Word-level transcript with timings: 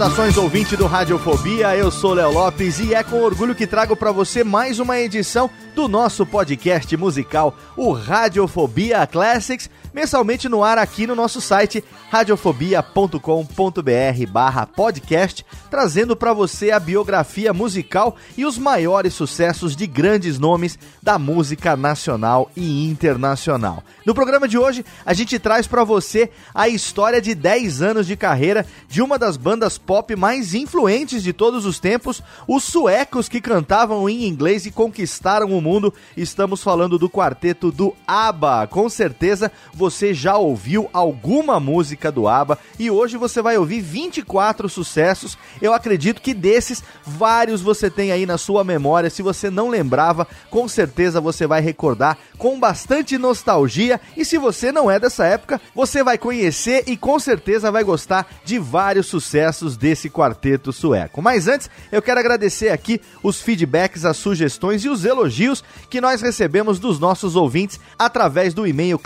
Saudações 0.00 0.38
ouvinte 0.38 0.78
do 0.78 0.86
Radiofobia, 0.86 1.76
eu 1.76 1.90
sou 1.90 2.14
Léo 2.14 2.32
Lopes 2.32 2.80
e 2.80 2.94
é 2.94 3.02
com 3.02 3.20
orgulho 3.20 3.54
que 3.54 3.66
trago 3.66 3.94
para 3.94 4.10
você 4.10 4.42
mais 4.42 4.78
uma 4.78 4.98
edição 4.98 5.50
do 5.74 5.88
nosso 5.88 6.24
podcast 6.24 6.96
musical, 6.96 7.54
o 7.76 7.92
Radiofobia 7.92 9.06
Classics, 9.06 9.68
mensalmente 9.92 10.48
no 10.48 10.62
ar 10.62 10.78
aqui 10.78 11.06
no 11.06 11.14
nosso 11.14 11.40
site 11.40 11.84
radiofobia.com.br 12.10 14.30
barra 14.30 14.66
podcast, 14.66 15.44
trazendo 15.70 16.16
para 16.16 16.32
você 16.32 16.70
a 16.70 16.80
biografia 16.80 17.52
musical 17.52 18.16
e 18.36 18.44
os 18.44 18.58
maiores 18.58 19.14
sucessos 19.14 19.76
de 19.76 19.86
grandes 19.86 20.38
nomes 20.38 20.78
da 21.02 21.18
música 21.18 21.76
nacional 21.76 22.50
e 22.56 22.88
internacional. 22.88 23.82
No 24.04 24.14
programa 24.14 24.48
de 24.48 24.58
hoje, 24.58 24.84
a 25.04 25.12
gente 25.12 25.38
traz 25.38 25.66
para 25.66 25.84
você 25.84 26.30
a 26.54 26.68
história 26.68 27.20
de 27.20 27.34
10 27.34 27.82
anos 27.82 28.06
de 28.06 28.16
carreira 28.16 28.66
de 28.88 29.02
uma 29.02 29.18
das 29.18 29.36
bandas 29.36 29.78
pop 29.78 30.14
mais 30.16 30.54
influentes 30.54 31.22
de 31.22 31.32
todos 31.32 31.64
os 31.64 31.78
tempos, 31.78 32.22
os 32.46 32.64
suecos 32.64 33.28
que 33.28 33.40
cantavam 33.40 34.08
em 34.08 34.26
inglês 34.26 34.66
e 34.66 34.70
conquistaram 34.70 35.56
o 35.56 35.60
mundo. 35.60 35.92
Estamos 36.16 36.62
falando 36.62 36.98
do 36.98 37.08
quarteto 37.08 37.70
do 37.70 37.94
ABBA. 38.06 38.66
Com 38.68 38.88
certeza 38.88 39.50
você 39.80 40.12
já 40.12 40.36
ouviu 40.36 40.90
alguma 40.92 41.58
música 41.58 42.12
do 42.12 42.28
ABBA 42.28 42.58
e 42.78 42.90
hoje 42.90 43.16
você 43.16 43.40
vai 43.40 43.56
ouvir 43.56 43.80
24 43.80 44.68
sucessos. 44.68 45.38
Eu 45.58 45.72
acredito 45.72 46.20
que 46.20 46.34
desses, 46.34 46.84
vários 47.02 47.62
você 47.62 47.88
tem 47.88 48.12
aí 48.12 48.26
na 48.26 48.36
sua 48.36 48.62
memória. 48.62 49.08
Se 49.08 49.22
você 49.22 49.48
não 49.48 49.70
lembrava, 49.70 50.28
com 50.50 50.68
certeza 50.68 51.18
você 51.18 51.46
vai 51.46 51.62
recordar 51.62 52.18
com 52.36 52.60
bastante 52.60 53.16
nostalgia. 53.16 53.98
E 54.14 54.22
se 54.22 54.36
você 54.36 54.70
não 54.70 54.90
é 54.90 55.00
dessa 55.00 55.24
época, 55.24 55.58
você 55.74 56.04
vai 56.04 56.18
conhecer 56.18 56.84
e 56.86 56.94
com 56.94 57.18
certeza 57.18 57.70
vai 57.70 57.82
gostar 57.82 58.26
de 58.44 58.58
vários 58.58 59.06
sucessos 59.06 59.78
desse 59.78 60.10
quarteto 60.10 60.74
sueco. 60.74 61.22
Mas 61.22 61.48
antes, 61.48 61.70
eu 61.90 62.02
quero 62.02 62.20
agradecer 62.20 62.68
aqui 62.68 63.00
os 63.22 63.40
feedbacks, 63.40 64.04
as 64.04 64.18
sugestões 64.18 64.84
e 64.84 64.90
os 64.90 65.06
elogios 65.06 65.64
que 65.88 66.02
nós 66.02 66.20
recebemos 66.20 66.78
dos 66.78 67.00
nossos 67.00 67.34
ouvintes 67.34 67.80
através 67.98 68.52
do 68.52 68.66
e-mail 68.66 68.98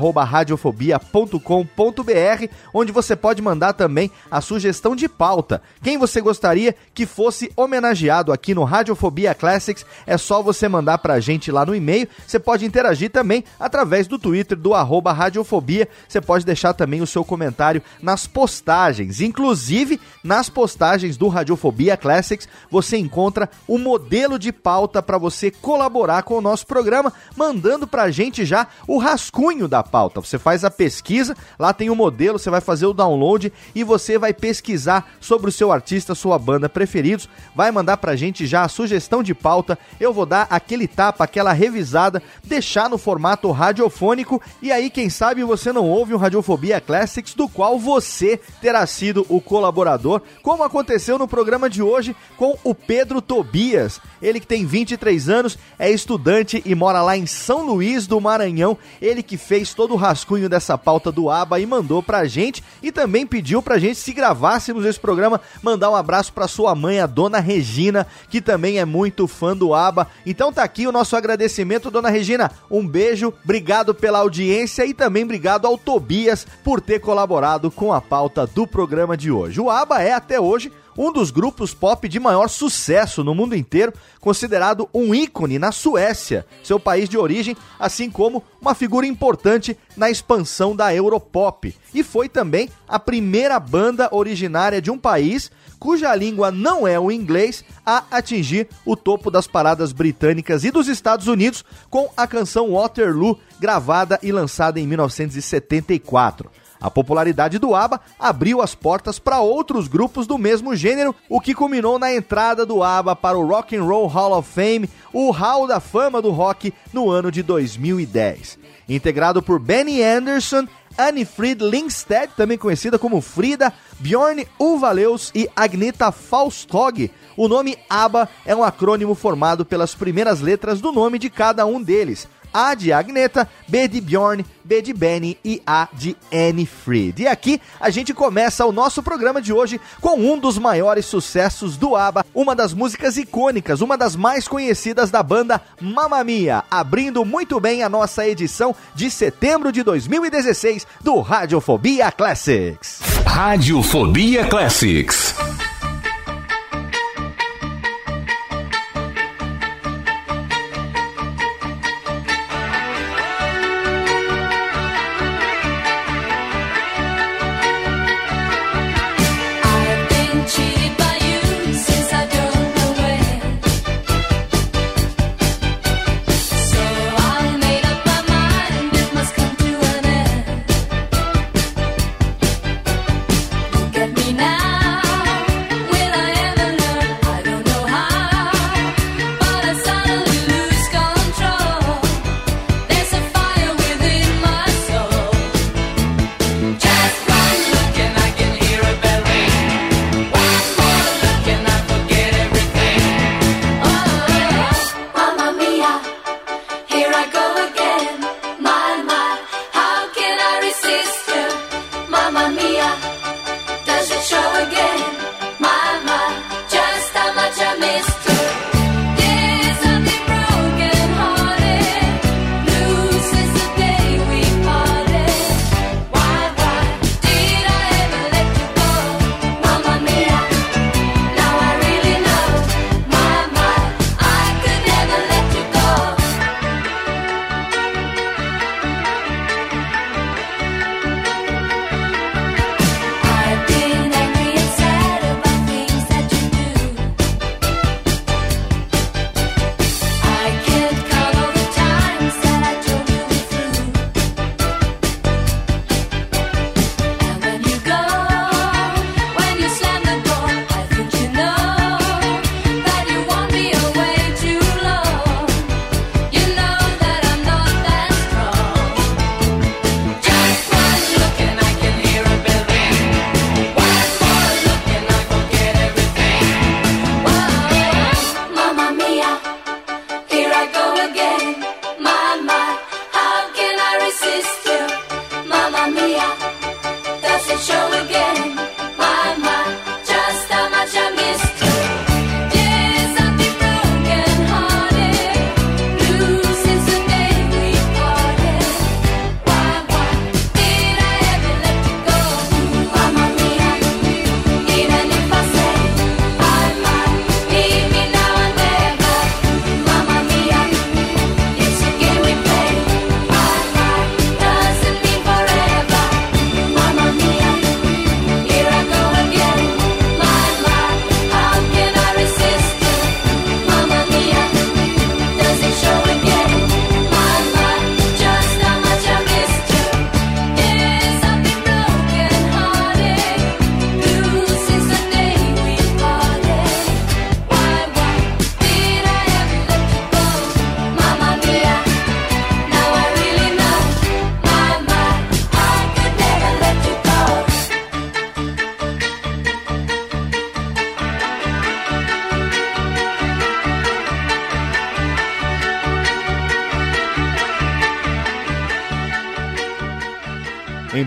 classics@radiofobia.com.br, 0.00 2.46
onde 2.72 2.92
você 2.92 3.14
pode 3.14 3.42
mandar 3.42 3.74
também 3.74 4.10
a 4.30 4.40
sugestão 4.40 4.96
de 4.96 5.06
pauta. 5.08 5.60
Quem 5.82 5.98
você 5.98 6.20
gostaria 6.20 6.74
que 6.94 7.06
fosse 7.06 7.50
homenageado 7.56 8.32
aqui 8.32 8.54
no 8.54 8.62
Radiofobia 8.64 9.34
Classics, 9.34 9.84
é 10.06 10.16
só 10.16 10.42
você 10.42 10.68
mandar 10.68 10.98
pra 10.98 11.20
gente 11.20 11.52
lá 11.52 11.66
no 11.66 11.74
e-mail. 11.74 12.08
Você 12.26 12.38
pode 12.38 12.64
interagir 12.64 13.10
também 13.10 13.44
através 13.58 14.06
do 14.06 14.18
Twitter 14.18 14.56
do 14.56 14.72
arroba 14.74 15.12
Radiofobia. 15.12 15.88
Você 16.08 16.20
pode 16.20 16.46
deixar 16.46 16.72
também 16.72 17.02
o 17.02 17.06
seu 17.06 17.24
comentário 17.24 17.82
nas 18.02 18.26
postagens. 18.26 19.20
Inclusive, 19.20 20.00
nas 20.24 20.48
postagens 20.48 21.16
do 21.16 21.28
Radiofobia 21.28 21.96
Classics, 21.96 22.48
você 22.70 22.96
encontra 22.96 23.50
o 23.66 23.78
modelo 23.78 24.38
de 24.38 24.52
pauta 24.52 25.02
para 25.02 25.18
você 25.18 25.50
colaborar 25.50 26.22
com 26.22 26.34
o 26.34 26.40
nosso 26.40 26.66
programa, 26.66 27.12
mandando 27.36 27.86
pra 27.86 28.10
gente 28.10 28.44
já 28.44 28.66
o 28.86 28.98
rascunho 28.98 29.66
da 29.68 29.82
pauta. 29.90 30.20
Você 30.20 30.38
faz 30.38 30.64
a 30.64 30.70
pesquisa, 30.70 31.36
lá 31.58 31.72
tem 31.72 31.90
o 31.90 31.96
modelo, 31.96 32.38
você 32.38 32.50
vai 32.50 32.60
fazer 32.60 32.86
o 32.86 32.92
download 32.92 33.52
e 33.74 33.82
você 33.82 34.18
vai 34.18 34.32
pesquisar 34.32 35.10
sobre 35.20 35.48
o 35.48 35.52
seu 35.52 35.72
artista, 35.72 36.14
sua 36.14 36.38
banda 36.38 36.68
preferidos, 36.68 37.28
vai 37.54 37.70
mandar 37.70 37.96
pra 37.96 38.16
gente 38.16 38.46
já 38.46 38.62
a 38.62 38.68
sugestão 38.68 39.22
de 39.22 39.34
pauta. 39.34 39.78
Eu 39.98 40.12
vou 40.12 40.24
dar 40.24 40.46
aquele 40.50 40.86
tapa, 40.86 41.24
aquela 41.24 41.52
revisada, 41.52 42.22
deixar 42.44 42.88
no 42.88 42.98
formato 42.98 43.50
radiofônico 43.50 44.40
e 44.62 44.70
aí 44.70 44.90
quem 44.90 45.10
sabe 45.10 45.42
você 45.42 45.72
não 45.72 45.88
ouve 45.88 46.14
um 46.14 46.18
Radiofobia 46.18 46.80
Classics 46.80 47.34
do 47.34 47.48
qual 47.48 47.78
você 47.78 48.38
terá 48.60 48.86
sido 48.86 49.26
o 49.28 49.40
colaborador, 49.40 50.22
como 50.42 50.62
aconteceu 50.62 51.18
no 51.18 51.26
programa 51.26 51.68
de 51.68 51.82
hoje 51.82 52.14
com 52.36 52.56
o 52.62 52.74
Pedro 52.74 53.20
Tobias. 53.20 54.00
Ele 54.20 54.40
que 54.40 54.46
tem 54.46 54.66
23 54.66 55.28
anos, 55.28 55.58
é 55.78 55.90
estudante 55.90 56.62
e 56.64 56.74
mora 56.74 57.02
lá 57.02 57.16
em 57.16 57.26
São 57.26 57.64
Luís 57.64 58.06
do 58.06 58.20
Maranhão. 58.20 58.76
Ele 59.00 59.22
que 59.22 59.36
fez 59.36 59.74
todo 59.80 59.94
o 59.94 59.96
rascunho 59.96 60.46
dessa 60.46 60.76
pauta 60.76 61.10
do 61.10 61.30
ABA 61.30 61.58
e 61.58 61.64
mandou 61.64 62.02
pra 62.02 62.26
gente 62.26 62.62
e 62.82 62.92
também 62.92 63.26
pediu 63.26 63.62
pra 63.62 63.78
gente 63.78 63.94
se 63.94 64.12
gravássemos 64.12 64.84
esse 64.84 65.00
programa, 65.00 65.40
mandar 65.62 65.90
um 65.90 65.96
abraço 65.96 66.34
pra 66.34 66.46
sua 66.46 66.74
mãe, 66.74 67.00
a 67.00 67.06
dona 67.06 67.40
Regina, 67.40 68.06
que 68.28 68.42
também 68.42 68.78
é 68.78 68.84
muito 68.84 69.26
fã 69.26 69.56
do 69.56 69.72
ABA. 69.72 70.06
Então 70.26 70.52
tá 70.52 70.62
aqui 70.62 70.86
o 70.86 70.92
nosso 70.92 71.16
agradecimento, 71.16 71.90
dona 71.90 72.10
Regina. 72.10 72.50
Um 72.70 72.86
beijo, 72.86 73.32
obrigado 73.42 73.94
pela 73.94 74.18
audiência 74.18 74.84
e 74.84 74.92
também 74.92 75.24
obrigado 75.24 75.66
ao 75.66 75.78
Tobias 75.78 76.46
por 76.62 76.82
ter 76.82 76.98
colaborado 76.98 77.70
com 77.70 77.90
a 77.90 78.02
pauta 78.02 78.46
do 78.46 78.66
programa 78.66 79.16
de 79.16 79.30
hoje. 79.30 79.62
O 79.62 79.70
ABA 79.70 80.02
é 80.02 80.12
até 80.12 80.38
hoje 80.38 80.70
um 81.00 81.10
dos 81.10 81.30
grupos 81.30 81.72
pop 81.72 82.06
de 82.06 82.20
maior 82.20 82.46
sucesso 82.48 83.24
no 83.24 83.34
mundo 83.34 83.56
inteiro, 83.56 83.90
considerado 84.20 84.86
um 84.92 85.14
ícone 85.14 85.58
na 85.58 85.72
Suécia, 85.72 86.44
seu 86.62 86.78
país 86.78 87.08
de 87.08 87.16
origem, 87.16 87.56
assim 87.78 88.10
como 88.10 88.44
uma 88.60 88.74
figura 88.74 89.06
importante 89.06 89.74
na 89.96 90.10
expansão 90.10 90.76
da 90.76 90.94
Europop. 90.94 91.74
E 91.94 92.02
foi 92.02 92.28
também 92.28 92.68
a 92.86 92.98
primeira 92.98 93.58
banda 93.58 94.10
originária 94.12 94.82
de 94.82 94.90
um 94.90 94.98
país 94.98 95.50
cuja 95.78 96.14
língua 96.14 96.50
não 96.50 96.86
é 96.86 97.00
o 97.00 97.10
inglês 97.10 97.64
a 97.86 98.04
atingir 98.10 98.68
o 98.84 98.94
topo 98.94 99.30
das 99.30 99.46
paradas 99.46 99.92
britânicas 99.92 100.64
e 100.64 100.70
dos 100.70 100.86
Estados 100.86 101.26
Unidos 101.26 101.64
com 101.88 102.10
a 102.14 102.26
canção 102.26 102.72
Waterloo, 102.72 103.40
gravada 103.58 104.18
e 104.22 104.30
lançada 104.30 104.78
em 104.78 104.86
1974. 104.86 106.50
A 106.80 106.90
popularidade 106.90 107.58
do 107.58 107.74
ABBA 107.74 108.00
abriu 108.18 108.62
as 108.62 108.74
portas 108.74 109.18
para 109.18 109.40
outros 109.40 109.86
grupos 109.86 110.26
do 110.26 110.38
mesmo 110.38 110.74
gênero, 110.74 111.14
o 111.28 111.40
que 111.40 111.54
culminou 111.54 111.98
na 111.98 112.12
entrada 112.12 112.64
do 112.64 112.82
ABBA 112.82 113.14
para 113.14 113.36
o 113.36 113.46
Rock 113.46 113.76
and 113.76 113.84
Roll 113.84 114.06
Hall 114.06 114.38
of 114.38 114.48
Fame, 114.50 114.88
o 115.12 115.30
Hall 115.30 115.66
da 115.66 115.80
Fama 115.80 116.22
do 116.22 116.30
Rock, 116.30 116.72
no 116.92 117.10
ano 117.10 117.30
de 117.30 117.42
2010. 117.42 118.58
Integrado 118.88 119.42
por 119.42 119.58
Benny 119.58 120.02
Anderson, 120.02 120.66
Annie 120.98 121.24
Fried 121.24 121.62
Lindstedt, 121.62 122.32
também 122.36 122.58
conhecida 122.58 122.98
como 122.98 123.20
Frida, 123.20 123.72
Bjorn 123.98 124.46
Uvaleus 124.58 125.30
e 125.34 125.48
Agneta 125.54 126.10
Faustog, 126.10 127.10
o 127.36 127.48
nome 127.48 127.78
ABBA 127.88 128.28
é 128.44 128.54
um 128.54 128.62
acrônimo 128.62 129.14
formado 129.14 129.64
pelas 129.64 129.94
primeiras 129.94 130.40
letras 130.40 130.78
do 130.78 130.92
nome 130.92 131.18
de 131.18 131.30
cada 131.30 131.64
um 131.64 131.80
deles. 131.82 132.28
A 132.52 132.74
de 132.74 132.92
Agneta, 132.92 133.48
B 133.68 133.86
de 133.88 134.00
Bjorn, 134.00 134.44
B 134.64 134.82
de 134.82 134.92
Benny 134.92 135.38
e 135.44 135.62
A 135.66 135.88
de 135.92 136.16
Annie 136.32 136.66
Fried. 136.66 137.22
E 137.22 137.26
aqui 137.26 137.60
a 137.80 137.90
gente 137.90 138.14
começa 138.14 138.64
o 138.64 138.72
nosso 138.72 139.02
programa 139.02 139.40
de 139.40 139.52
hoje 139.52 139.80
com 140.00 140.18
um 140.18 140.38
dos 140.38 140.58
maiores 140.58 141.06
sucessos 141.06 141.76
do 141.76 141.96
ABBA, 141.96 142.24
uma 142.34 142.54
das 142.54 142.72
músicas 142.72 143.16
icônicas, 143.16 143.80
uma 143.80 143.96
das 143.96 144.14
mais 144.14 144.46
conhecidas 144.46 145.10
da 145.10 145.22
banda 145.22 145.60
Mamma 145.80 146.22
Mia, 146.22 146.64
abrindo 146.70 147.24
muito 147.24 147.58
bem 147.58 147.82
a 147.82 147.88
nossa 147.88 148.26
edição 148.26 148.74
de 148.94 149.10
setembro 149.10 149.72
de 149.72 149.82
2016 149.82 150.86
do 151.00 151.20
Radiofobia 151.20 152.10
Classics. 152.12 153.00
Radiofobia 153.26 154.46
Classics. 154.46 155.34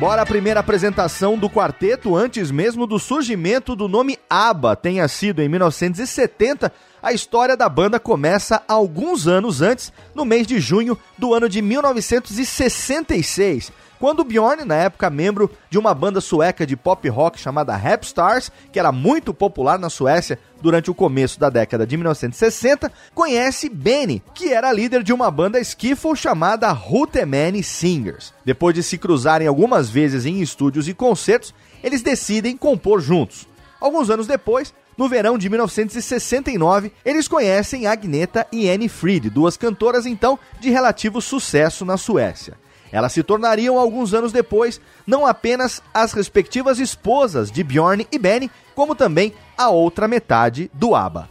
Embora 0.03 0.23
a 0.23 0.25
primeira 0.25 0.59
apresentação 0.59 1.37
do 1.37 1.49
quarteto, 1.49 2.13
antes 2.13 2.51
mesmo 2.51 2.85
do 2.85 2.99
surgimento 2.99 3.73
do 3.73 3.87
nome 3.87 4.19
ABBA, 4.29 4.75
tenha 4.75 5.07
sido 5.07 5.41
em 5.41 5.47
1970, 5.47 6.73
a 7.01 7.13
história 7.13 7.55
da 7.55 7.69
banda 7.69 8.01
começa 8.01 8.61
alguns 8.67 9.29
anos 9.29 9.61
antes, 9.61 9.93
no 10.13 10.25
mês 10.25 10.45
de 10.45 10.59
junho 10.59 10.99
do 11.17 11.33
ano 11.33 11.47
de 11.47 11.61
1966, 11.61 13.71
quando 14.03 14.25
Bjorn, 14.25 14.65
na 14.65 14.75
época 14.75 15.09
membro 15.09 15.49
de 15.69 15.79
uma 15.79 15.93
banda 15.93 16.19
sueca 16.19 16.67
de 16.67 16.75
pop 16.75 17.07
rock 17.07 17.39
chamada 17.39 17.73
Rap 17.73 18.03
Stars, 18.03 18.51
que 18.69 18.77
era 18.77 18.91
muito 18.91 19.33
popular 19.33 19.79
na 19.79 19.89
Suécia 19.89 20.37
durante 20.61 20.91
o 20.91 20.93
começo 20.93 21.39
da 21.39 21.49
década 21.49 21.87
de 21.87 21.95
1960, 21.95 22.91
conhece 23.15 23.69
Benny, 23.69 24.21
que 24.35 24.51
era 24.51 24.73
líder 24.73 25.03
de 25.03 25.13
uma 25.13 25.31
banda 25.31 25.57
skiffle 25.61 26.17
chamada 26.17 26.69
Rutemani 26.73 27.63
Singers. 27.63 28.33
Depois 28.43 28.75
de 28.75 28.83
se 28.83 28.97
cruzarem 28.97 29.47
algumas 29.47 29.89
vezes 29.89 30.25
em 30.25 30.41
estúdios 30.41 30.89
e 30.89 30.93
concertos, 30.93 31.55
eles 31.81 32.01
decidem 32.01 32.57
compor 32.57 32.99
juntos. 32.99 33.47
Alguns 33.79 34.09
anos 34.09 34.27
depois, 34.27 34.73
no 34.97 35.07
verão 35.07 35.37
de 35.37 35.49
1969, 35.49 36.91
eles 37.05 37.29
conhecem 37.29 37.87
Agneta 37.87 38.45
e 38.51 38.69
Annie 38.69 38.89
Fried, 38.89 39.29
duas 39.29 39.55
cantoras 39.55 40.05
então 40.05 40.37
de 40.59 40.69
relativo 40.69 41.21
sucesso 41.21 41.85
na 41.85 41.95
Suécia. 41.95 42.61
Elas 42.93 43.11
se 43.11 43.23
tornariam 43.23 43.79
alguns 43.79 44.13
anos 44.13 44.31
depois 44.31 44.79
não 45.05 45.25
apenas 45.25 45.81
as 45.91 46.13
respectivas 46.13 46.77
esposas 46.77 47.51
de 47.51 47.63
Bjorn 47.63 48.07
e 48.11 48.19
Benny, 48.19 48.51
como 48.75 48.93
também 48.93 49.33
a 49.57 49.71
outra 49.71 50.07
metade 50.07 50.69
do 50.71 50.93
ABBA. 50.93 51.27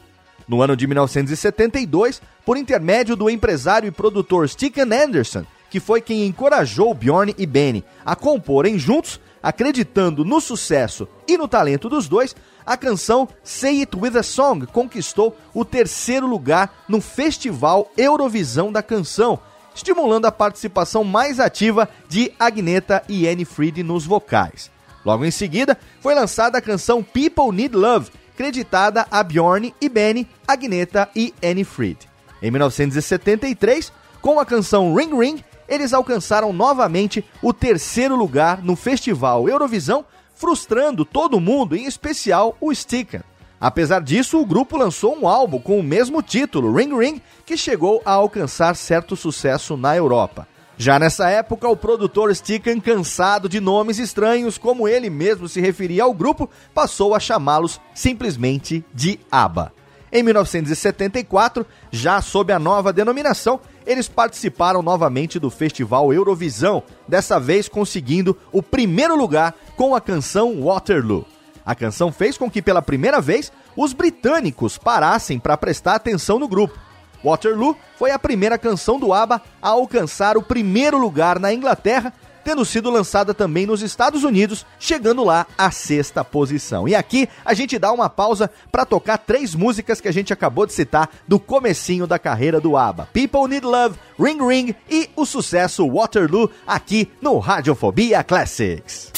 No 0.48 0.60
ano 0.60 0.76
de 0.76 0.88
1972, 0.88 2.20
por 2.44 2.56
intermédio 2.56 3.14
do 3.14 3.30
empresário 3.30 3.86
e 3.86 3.92
produtor 3.92 4.48
Sticken 4.48 4.92
Anderson, 4.92 5.44
que 5.70 5.78
foi 5.78 6.00
quem 6.00 6.26
encorajou 6.26 6.92
Bjorn 6.92 7.32
e 7.38 7.46
Benny 7.46 7.84
a 8.04 8.16
comporem 8.16 8.76
juntos, 8.76 9.20
acreditando 9.40 10.24
no 10.24 10.40
sucesso 10.40 11.06
e 11.28 11.38
no 11.38 11.46
talento 11.46 11.88
dos 11.88 12.08
dois, 12.08 12.34
a 12.66 12.76
canção 12.76 13.28
Say 13.44 13.80
It 13.80 13.96
With 13.96 14.18
a 14.18 14.22
Song 14.24 14.66
conquistou 14.66 15.36
o 15.54 15.64
terceiro 15.64 16.26
lugar 16.26 16.84
no 16.88 17.00
Festival 17.00 17.88
Eurovisão 17.96 18.72
da 18.72 18.82
Canção, 18.82 19.38
estimulando 19.74 20.26
a 20.26 20.32
participação 20.32 21.04
mais 21.04 21.40
ativa 21.40 21.88
de 22.08 22.32
Agneta 22.38 23.02
e 23.08 23.28
Annie 23.28 23.44
Fried 23.44 23.82
nos 23.82 24.04
vocais. 24.04 24.70
Logo 25.04 25.24
em 25.24 25.30
seguida, 25.30 25.78
foi 26.00 26.14
lançada 26.14 26.58
a 26.58 26.62
canção 26.62 27.02
People 27.02 27.50
Need 27.52 27.74
Love, 27.74 28.10
creditada 28.36 29.06
a 29.10 29.22
Bjorn 29.22 29.74
e 29.80 29.88
Benny, 29.88 30.28
Agneta 30.46 31.08
e 31.14 31.34
Annie 31.42 31.64
Fried. 31.64 32.08
Em 32.40 32.50
1973, 32.50 33.92
com 34.20 34.38
a 34.38 34.46
canção 34.46 34.94
Ring 34.94 35.16
Ring, 35.16 35.44
eles 35.68 35.92
alcançaram 35.92 36.52
novamente 36.52 37.24
o 37.40 37.52
terceiro 37.52 38.14
lugar 38.14 38.62
no 38.62 38.76
Festival 38.76 39.48
Eurovisão, 39.48 40.04
frustrando 40.34 41.04
todo 41.04 41.40
mundo, 41.40 41.76
em 41.76 41.86
especial 41.86 42.56
o 42.60 42.74
Sticker. 42.74 43.22
Apesar 43.62 44.02
disso, 44.02 44.40
o 44.40 44.44
grupo 44.44 44.76
lançou 44.76 45.16
um 45.16 45.28
álbum 45.28 45.60
com 45.60 45.78
o 45.78 45.84
mesmo 45.84 46.20
título, 46.20 46.74
Ring 46.74 46.98
Ring, 46.98 47.22
que 47.46 47.56
chegou 47.56 48.02
a 48.04 48.10
alcançar 48.10 48.74
certo 48.74 49.14
sucesso 49.14 49.76
na 49.76 49.96
Europa. 49.96 50.48
Já 50.76 50.98
nessa 50.98 51.30
época, 51.30 51.68
o 51.68 51.76
produtor 51.76 52.34
Stickan, 52.34 52.80
cansado 52.80 53.48
de 53.48 53.60
nomes 53.60 54.00
estranhos, 54.00 54.58
como 54.58 54.88
ele 54.88 55.08
mesmo 55.08 55.48
se 55.48 55.60
referia 55.60 56.02
ao 56.02 56.12
grupo, 56.12 56.50
passou 56.74 57.14
a 57.14 57.20
chamá-los 57.20 57.80
simplesmente 57.94 58.84
de 58.92 59.20
ABBA. 59.30 59.72
Em 60.10 60.24
1974, 60.24 61.64
já 61.92 62.20
sob 62.20 62.52
a 62.52 62.58
nova 62.58 62.92
denominação, 62.92 63.60
eles 63.86 64.08
participaram 64.08 64.82
novamente 64.82 65.38
do 65.38 65.50
Festival 65.50 66.12
Eurovisão, 66.12 66.82
dessa 67.06 67.38
vez 67.38 67.68
conseguindo 67.68 68.36
o 68.50 68.60
primeiro 68.60 69.16
lugar 69.16 69.54
com 69.76 69.94
a 69.94 70.00
canção 70.00 70.64
Waterloo. 70.64 71.31
A 71.64 71.74
canção 71.74 72.10
fez 72.10 72.36
com 72.36 72.50
que, 72.50 72.60
pela 72.60 72.82
primeira 72.82 73.20
vez, 73.20 73.52
os 73.76 73.92
britânicos 73.92 74.76
parassem 74.76 75.38
para 75.38 75.56
prestar 75.56 75.94
atenção 75.94 76.38
no 76.38 76.48
grupo. 76.48 76.78
Waterloo 77.24 77.76
foi 77.96 78.10
a 78.10 78.18
primeira 78.18 78.58
canção 78.58 78.98
do 78.98 79.12
ABBA 79.12 79.40
a 79.60 79.68
alcançar 79.68 80.36
o 80.36 80.42
primeiro 80.42 80.98
lugar 80.98 81.38
na 81.38 81.54
Inglaterra, 81.54 82.12
tendo 82.44 82.64
sido 82.64 82.90
lançada 82.90 83.32
também 83.32 83.66
nos 83.66 83.82
Estados 83.82 84.24
Unidos, 84.24 84.66
chegando 84.78 85.24
lá 85.24 85.46
à 85.56 85.70
sexta 85.70 86.24
posição. 86.24 86.88
E 86.88 86.94
aqui 86.94 87.28
a 87.44 87.54
gente 87.54 87.78
dá 87.78 87.92
uma 87.92 88.08
pausa 88.08 88.50
para 88.70 88.84
tocar 88.84 89.18
três 89.18 89.54
músicas 89.54 90.00
que 90.00 90.08
a 90.08 90.12
gente 90.12 90.32
acabou 90.32 90.66
de 90.66 90.72
citar 90.72 91.08
do 91.26 91.38
comecinho 91.38 92.06
da 92.06 92.18
carreira 92.18 92.60
do 92.60 92.76
ABBA: 92.76 93.08
People 93.12 93.48
Need 93.48 93.66
Love, 93.66 93.98
Ring 94.18 94.46
Ring 94.46 94.74
e 94.90 95.08
o 95.16 95.24
sucesso 95.24 95.88
Waterloo 95.88 96.50
aqui 96.66 97.10
no 97.20 97.38
Radiofobia 97.38 98.22
Classics. 98.22 99.10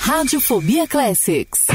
Radiofobia 0.00 0.86
Classics. 0.86 1.66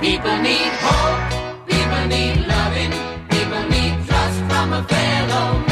People 0.00 0.36
need 0.42 0.72
hope, 0.82 1.68
people 1.68 2.06
need 2.08 2.36
loving, 2.48 2.90
people 3.28 3.62
need 3.68 4.06
trust 4.06 4.38
from 4.48 4.72
a 4.72 4.82
fellow 4.88 5.58
man. 5.66 5.71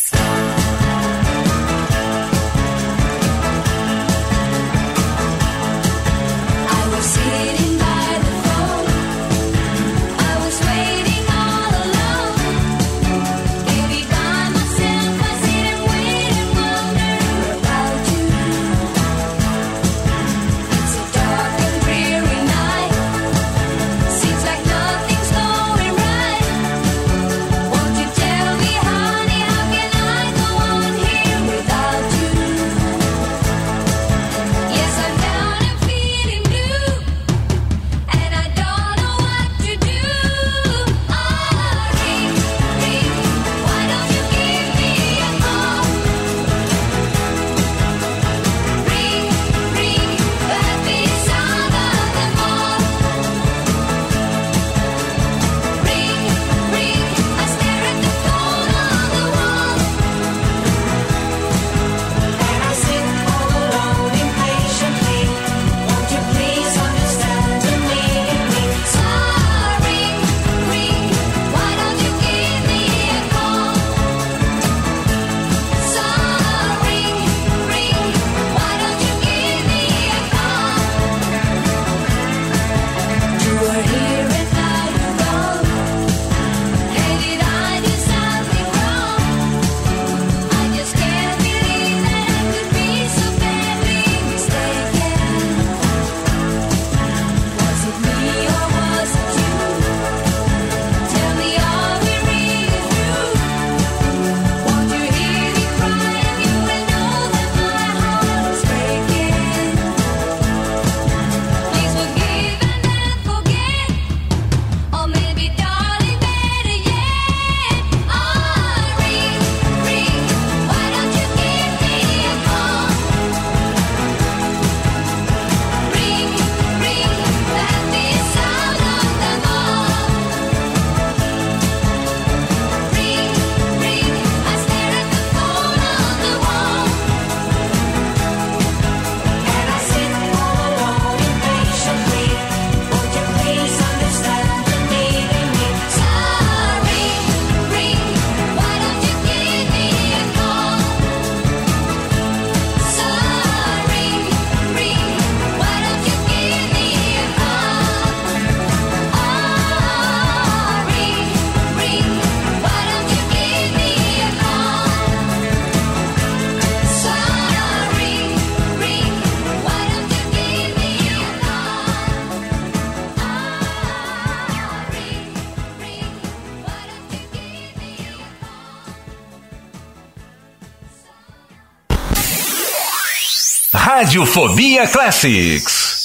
Radiofobia 184.11 184.89
Classics. 184.89 186.00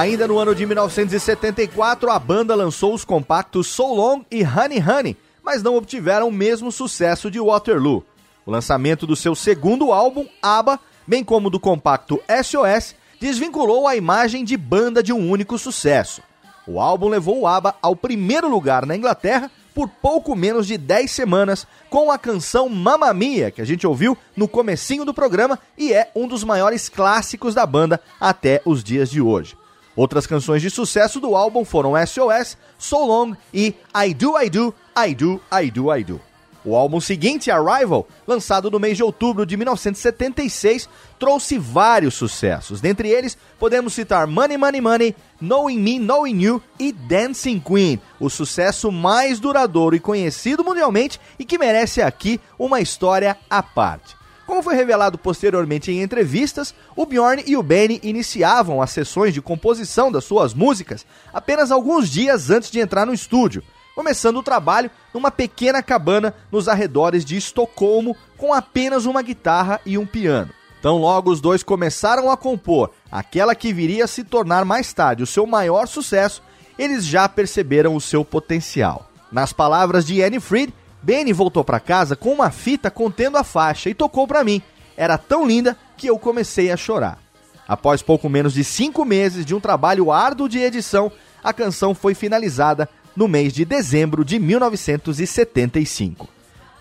Ainda 0.00 0.26
no 0.26 0.38
ano 0.38 0.54
de 0.54 0.64
1974, 0.64 2.10
a 2.10 2.18
banda 2.18 2.54
lançou 2.54 2.94
os 2.94 3.04
compactos 3.04 3.66
So 3.66 3.86
Long 3.94 4.22
e 4.30 4.42
Honey 4.42 4.82
Honey, 4.82 5.16
mas 5.42 5.62
não 5.62 5.76
obtiveram 5.76 6.28
o 6.28 6.32
mesmo 6.32 6.72
sucesso 6.72 7.30
de 7.30 7.38
Waterloo. 7.38 8.02
O 8.46 8.50
lançamento 8.50 9.06
do 9.06 9.14
seu 9.14 9.34
segundo 9.34 9.92
álbum, 9.92 10.26
ABBA, 10.40 10.80
bem 11.06 11.22
como 11.22 11.50
do 11.50 11.60
compacto 11.60 12.18
SOS, 12.42 12.94
desvinculou 13.20 13.86
a 13.86 13.94
imagem 13.94 14.42
de 14.42 14.56
banda 14.56 15.02
de 15.02 15.12
um 15.12 15.30
único 15.30 15.58
sucesso. 15.58 16.22
O 16.66 16.80
álbum 16.80 17.10
levou 17.10 17.38
o 17.40 17.46
ABBA 17.46 17.74
ao 17.82 17.94
primeiro 17.94 18.48
lugar 18.48 18.86
na 18.86 18.96
Inglaterra 18.96 19.50
por 19.74 19.86
pouco 19.86 20.34
menos 20.34 20.66
de 20.66 20.78
10 20.78 21.10
semanas 21.10 21.66
com 21.90 22.10
a 22.10 22.16
canção 22.16 22.70
Mamma 22.70 23.12
Mia, 23.12 23.50
que 23.50 23.60
a 23.60 23.66
gente 23.66 23.86
ouviu 23.86 24.16
no 24.34 24.48
comecinho 24.48 25.04
do 25.04 25.12
programa 25.12 25.58
e 25.76 25.92
é 25.92 26.10
um 26.16 26.26
dos 26.26 26.42
maiores 26.42 26.88
clássicos 26.88 27.54
da 27.54 27.66
banda 27.66 28.00
até 28.18 28.62
os 28.64 28.82
dias 28.82 29.10
de 29.10 29.20
hoje. 29.20 29.59
Outras 30.00 30.26
canções 30.26 30.62
de 30.62 30.70
sucesso 30.70 31.20
do 31.20 31.36
álbum 31.36 31.62
foram 31.62 31.92
SOS, 31.94 32.56
So 32.78 33.04
Long 33.04 33.34
e 33.52 33.74
I 33.94 34.14
Do 34.14 34.40
I 34.40 34.48
Do, 34.48 34.74
I 34.96 35.14
Do 35.14 35.42
I 35.52 35.70
Do 35.70 35.94
I 35.94 36.02
Do. 36.02 36.18
O 36.64 36.74
álbum 36.74 36.98
seguinte, 37.02 37.50
Arrival, 37.50 38.08
lançado 38.26 38.70
no 38.70 38.80
mês 38.80 38.96
de 38.96 39.02
outubro 39.02 39.44
de 39.44 39.58
1976, 39.58 40.88
trouxe 41.18 41.58
vários 41.58 42.14
sucessos. 42.14 42.80
Dentre 42.80 43.10
eles, 43.10 43.36
podemos 43.58 43.92
citar 43.92 44.26
Money 44.26 44.56
Money 44.56 44.80
Money, 44.80 45.16
Knowing 45.38 45.78
Me, 45.78 45.98
Knowing 45.98 46.40
You 46.40 46.62
e 46.78 46.92
Dancing 46.92 47.60
Queen, 47.60 48.00
o 48.18 48.30
sucesso 48.30 48.90
mais 48.90 49.38
duradouro 49.38 49.94
e 49.94 50.00
conhecido 50.00 50.64
mundialmente 50.64 51.20
e 51.38 51.44
que 51.44 51.58
merece 51.58 52.00
aqui 52.00 52.40
uma 52.58 52.80
história 52.80 53.36
à 53.50 53.62
parte. 53.62 54.19
Como 54.50 54.64
foi 54.64 54.74
revelado 54.74 55.16
posteriormente 55.16 55.92
em 55.92 56.02
entrevistas, 56.02 56.74
o 56.96 57.06
Bjorn 57.06 57.40
e 57.46 57.56
o 57.56 57.62
Benny 57.62 58.00
iniciavam 58.02 58.82
as 58.82 58.90
sessões 58.90 59.32
de 59.32 59.40
composição 59.40 60.10
das 60.10 60.24
suas 60.24 60.52
músicas 60.52 61.06
apenas 61.32 61.70
alguns 61.70 62.10
dias 62.10 62.50
antes 62.50 62.68
de 62.68 62.80
entrar 62.80 63.06
no 63.06 63.14
estúdio, 63.14 63.62
começando 63.94 64.38
o 64.38 64.42
trabalho 64.42 64.90
numa 65.14 65.30
pequena 65.30 65.84
cabana 65.84 66.34
nos 66.50 66.66
arredores 66.66 67.24
de 67.24 67.36
Estocolmo 67.36 68.16
com 68.36 68.52
apenas 68.52 69.06
uma 69.06 69.22
guitarra 69.22 69.80
e 69.86 69.96
um 69.96 70.04
piano. 70.04 70.50
Tão 70.82 70.98
logo 70.98 71.30
os 71.30 71.40
dois 71.40 71.62
começaram 71.62 72.28
a 72.28 72.36
compor 72.36 72.90
aquela 73.08 73.54
que 73.54 73.72
viria 73.72 74.06
a 74.06 74.08
se 74.08 74.24
tornar 74.24 74.64
mais 74.64 74.92
tarde 74.92 75.22
o 75.22 75.28
seu 75.28 75.46
maior 75.46 75.86
sucesso, 75.86 76.42
eles 76.76 77.06
já 77.06 77.28
perceberam 77.28 77.94
o 77.94 78.00
seu 78.00 78.24
potencial. 78.24 79.08
Nas 79.30 79.52
palavras 79.52 80.04
de 80.04 80.20
Annie 80.20 80.40
Fried, 80.40 80.74
Benny 81.02 81.32
voltou 81.32 81.64
para 81.64 81.80
casa 81.80 82.14
com 82.14 82.32
uma 82.32 82.50
fita 82.50 82.90
contendo 82.90 83.36
a 83.36 83.44
faixa 83.44 83.88
e 83.88 83.94
tocou 83.94 84.26
para 84.26 84.44
mim. 84.44 84.60
Era 84.96 85.16
tão 85.16 85.46
linda 85.46 85.76
que 85.96 86.06
eu 86.06 86.18
comecei 86.18 86.70
a 86.70 86.76
chorar. 86.76 87.18
Após 87.66 88.02
pouco 88.02 88.28
menos 88.28 88.52
de 88.52 88.64
cinco 88.64 89.04
meses 89.04 89.46
de 89.46 89.54
um 89.54 89.60
trabalho 89.60 90.10
árduo 90.10 90.48
de 90.48 90.58
edição, 90.58 91.10
a 91.42 91.52
canção 91.52 91.94
foi 91.94 92.14
finalizada 92.14 92.88
no 93.14 93.28
mês 93.28 93.52
de 93.52 93.64
dezembro 93.64 94.24
de 94.24 94.38
1975. 94.38 96.28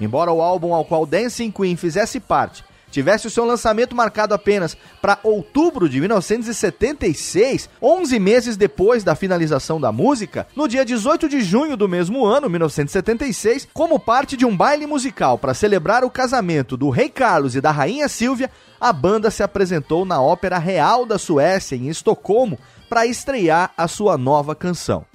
Embora 0.02 0.32
o 0.32 0.42
álbum 0.42 0.74
ao 0.74 0.86
qual 0.86 1.06
Dancing 1.06 1.52
Queen 1.52 1.76
fizesse 1.76 2.20
parte 2.20 2.64
tivesse 2.90 3.28
o 3.28 3.30
seu 3.30 3.46
lançamento 3.46 3.96
marcado 3.96 4.34
apenas 4.34 4.78
para 5.02 5.20
outubro 5.24 5.88
de 5.88 6.00
1976, 6.00 7.70
11 7.82 8.20
meses 8.20 8.58
depois 8.58 9.04
da 9.04 9.16
finalização 9.16 9.80
da 9.80 9.92
música, 9.92 10.48
no 10.56 10.68
dia 10.68 10.84
18 10.86 11.30
de 11.30 11.42
junho 11.42 11.78
do 11.78 11.88
mesmo 11.88 12.26
ano, 12.26 12.50
1976, 12.50 13.68
como 13.74 14.00
parte 14.00 14.36
de 14.36 14.46
um 14.46 14.56
baile 14.56 14.86
musical 14.86 15.38
para 15.38 15.54
celebrar 15.54 16.04
o 16.04 16.10
casamento 16.10 16.76
do 16.76 16.90
Rei 16.90 17.10
Carlos 17.10 17.56
e 17.56 17.62
da 17.62 17.72
Rainha 17.72 18.08
Silvia, 18.08 18.50
a 18.80 18.92
banda 18.94 19.30
se 19.30 19.44
apresentou 19.44 20.06
na 20.06 20.22
Ópera 20.22 20.58
Real 20.58 21.06
da 21.06 21.18
Suécia, 21.18 21.76
em 21.76 21.90
Estocolmo, 21.90 22.58
para 22.90 23.06
estrear 23.06 23.72
a 23.78 23.88
sua 23.88 24.18
nova 24.18 24.56
canção. 24.56 25.06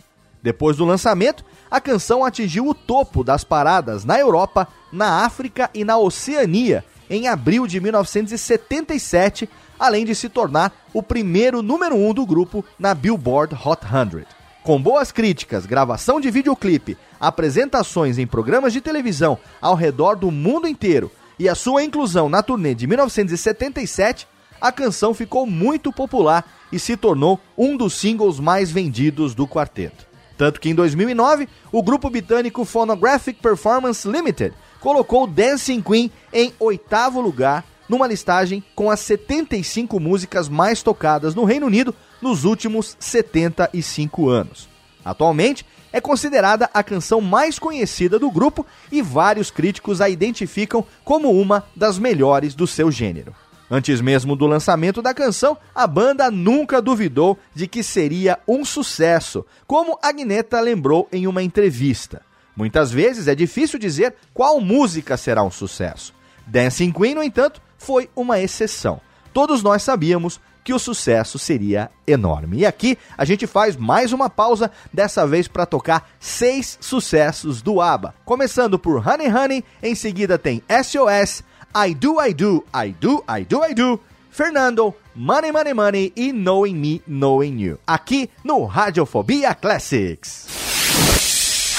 Depois 0.43 0.77
do 0.77 0.85
lançamento, 0.85 1.43
a 1.71 1.81
canção 1.81 2.25
atingiu 2.25 2.69
o 2.69 2.75
topo 2.75 3.25
das 3.25 3.43
paradas 3.43 4.05
na 4.05 4.21
Europa, 4.21 4.69
na 4.93 5.25
África 5.25 5.71
e 5.73 5.85
na 5.85 5.97
Oceania 5.97 6.85
em 7.15 7.29
abril 7.29 7.67
de 7.67 7.81
1977, 7.81 9.49
além 9.79 10.05
de 10.05 10.15
se 10.15 10.29
tornar 10.29 10.73
o 10.93 11.03
primeiro 11.03 11.63
número 11.63 11.95
um 11.95 12.13
do 12.13 12.27
grupo 12.27 12.65
na 12.79 12.95
Billboard 12.95 13.55
Hot 13.55 13.83
100. 13.87 14.25
Com 14.63 14.81
boas 14.81 15.13
críticas, 15.13 15.67
gravação 15.67 16.21
de 16.21 16.31
videoclipe, 16.31 16.97
apresentações 17.21 18.19
em 18.19 18.27
programas 18.27 18.73
de 18.73 18.81
televisão 18.81 19.39
ao 19.61 19.75
redor 19.75 20.17
do 20.17 20.31
mundo 20.31 20.67
inteiro 20.67 21.11
e 21.39 21.49
a 21.49 21.55
sua 21.55 21.83
inclusão 21.83 22.29
na 22.29 22.43
turnê 22.43 22.75
de 22.75 22.87
1977, 22.87 24.27
a 24.61 24.73
canção 24.73 25.13
ficou 25.13 25.47
muito 25.47 25.93
popular 25.93 26.45
e 26.73 26.79
se 26.79 26.97
tornou 26.97 27.39
um 27.59 27.77
dos 27.77 27.95
singles 27.95 28.41
mais 28.41 28.71
vendidos 28.71 29.35
do 29.35 29.47
quarteto. 29.47 30.07
Tanto 30.37 30.61
que 30.61 30.69
em 30.69 30.75
2009, 30.75 31.49
o 31.71 31.83
grupo 31.83 32.11
britânico 32.11 32.65
Phonographic 32.65 33.41
Performance 33.41 34.09
Limited 34.09 34.55
colocou 34.85 35.27
Dancing 35.27 35.81
Queen 35.81 36.13
em 36.31 36.53
oitavo 36.61 37.19
lugar 37.19 37.65
numa 37.89 38.07
listagem 38.07 38.63
com 38.75 38.91
as 38.91 39.01
75 39.01 39.99
músicas 39.99 40.47
mais 40.47 40.83
tocadas 40.83 41.35
no 41.35 41.45
Reino 41.45 41.65
Unido 41.65 41.95
nos 42.21 42.45
últimos 42.45 42.95
75 43.01 44.29
anos. 44.29 44.69
Atualmente, 45.03 45.65
é 45.91 46.03
considerada 46.03 46.69
a 46.75 46.83
canção 46.83 47.23
mais 47.23 47.59
conhecida 47.59 48.19
do 48.19 48.31
grupo 48.31 48.67
e 48.93 49.01
vários 49.01 49.51
críticos 49.51 50.03
a 50.03 50.11
identificam 50.11 50.85
como 51.03 51.31
uma 51.31 51.65
das 51.75 51.99
melhores 51.99 52.55
do 52.55 52.67
seu 52.67 52.91
gênero. 52.91 53.35
Antes 53.71 54.03
mesmo 54.03 54.37
do 54.37 54.47
lançamento 54.47 55.01
da 55.01 55.15
canção, 55.15 55.57
a 55.75 55.87
banda 55.87 56.31
nunca 56.31 56.83
duvidou 56.83 57.39
de 57.55 57.67
que 57.67 57.83
seria 57.83 58.39
um 58.47 58.67
sucesso, 58.67 59.47
como 59.67 59.99
Agneta 60.03 60.61
lembrou 60.61 61.09
em 61.11 61.27
uma 61.27 61.43
entrevista. 61.43 62.21
Muitas 62.57 62.93
vezes 62.93 63.29
é 63.29 63.35
difícil 63.35 63.79
dizer 63.79 64.15
qual 64.33 64.61
música 64.61 65.17
será 65.17 65.43
um 65.43 65.51
sucesso. 65.51 66.15
Dancing 66.47 66.93
Queen, 66.93 67.15
no 67.15 67.23
entanto, 67.23 67.61
foi 67.79 68.09
uma 68.15 68.41
exceção. 68.41 69.01
Todos 69.33 69.63
nós 69.63 69.83
sabíamos 69.83 70.41
que 70.65 70.73
o 70.73 70.79
sucesso 70.79 71.39
seria 71.39 71.91
enorme. 72.07 72.59
E 72.59 72.67
aqui 72.67 72.97
a 73.19 73.25
gente 73.25 73.47
faz 73.47 73.77
mais 73.77 74.13
uma 74.13 74.31
pausa, 74.31 74.71
dessa 74.93 75.27
vez 75.27 75.47
para 75.47 75.67
tocar 75.67 76.09
seis 76.19 76.79
sucessos 76.81 77.61
do 77.61 77.81
ABBA. 77.81 78.15
Começando 78.25 78.79
por 78.79 79.07
Honey 79.07 79.29
Honey, 79.29 79.65
em 79.83 79.95
seguida 79.95 80.39
tem 80.39 80.63
SOS, 80.83 81.45
I 81.77 81.95
Do 81.95 82.25
I 82.25 82.33
Do, 82.33 82.65
I 82.75 82.93
Do, 82.99 83.25
I 83.29 83.45
Do, 83.45 83.65
I 83.65 83.75
Do, 83.75 84.01
Fernando, 84.31 84.95
Money 85.15 85.53
Money 85.53 85.75
Money 85.75 86.13
e 86.17 86.33
Knowing 86.33 86.75
Me, 86.75 87.03
Knowing 87.07 87.61
You. 87.61 87.79
Aqui 87.87 88.31
no 88.43 88.65
Radiofobia 88.65 89.55
Classics. 89.55 90.64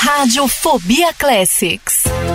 Radiofobia 0.05 1.11
Classics. 1.17 2.34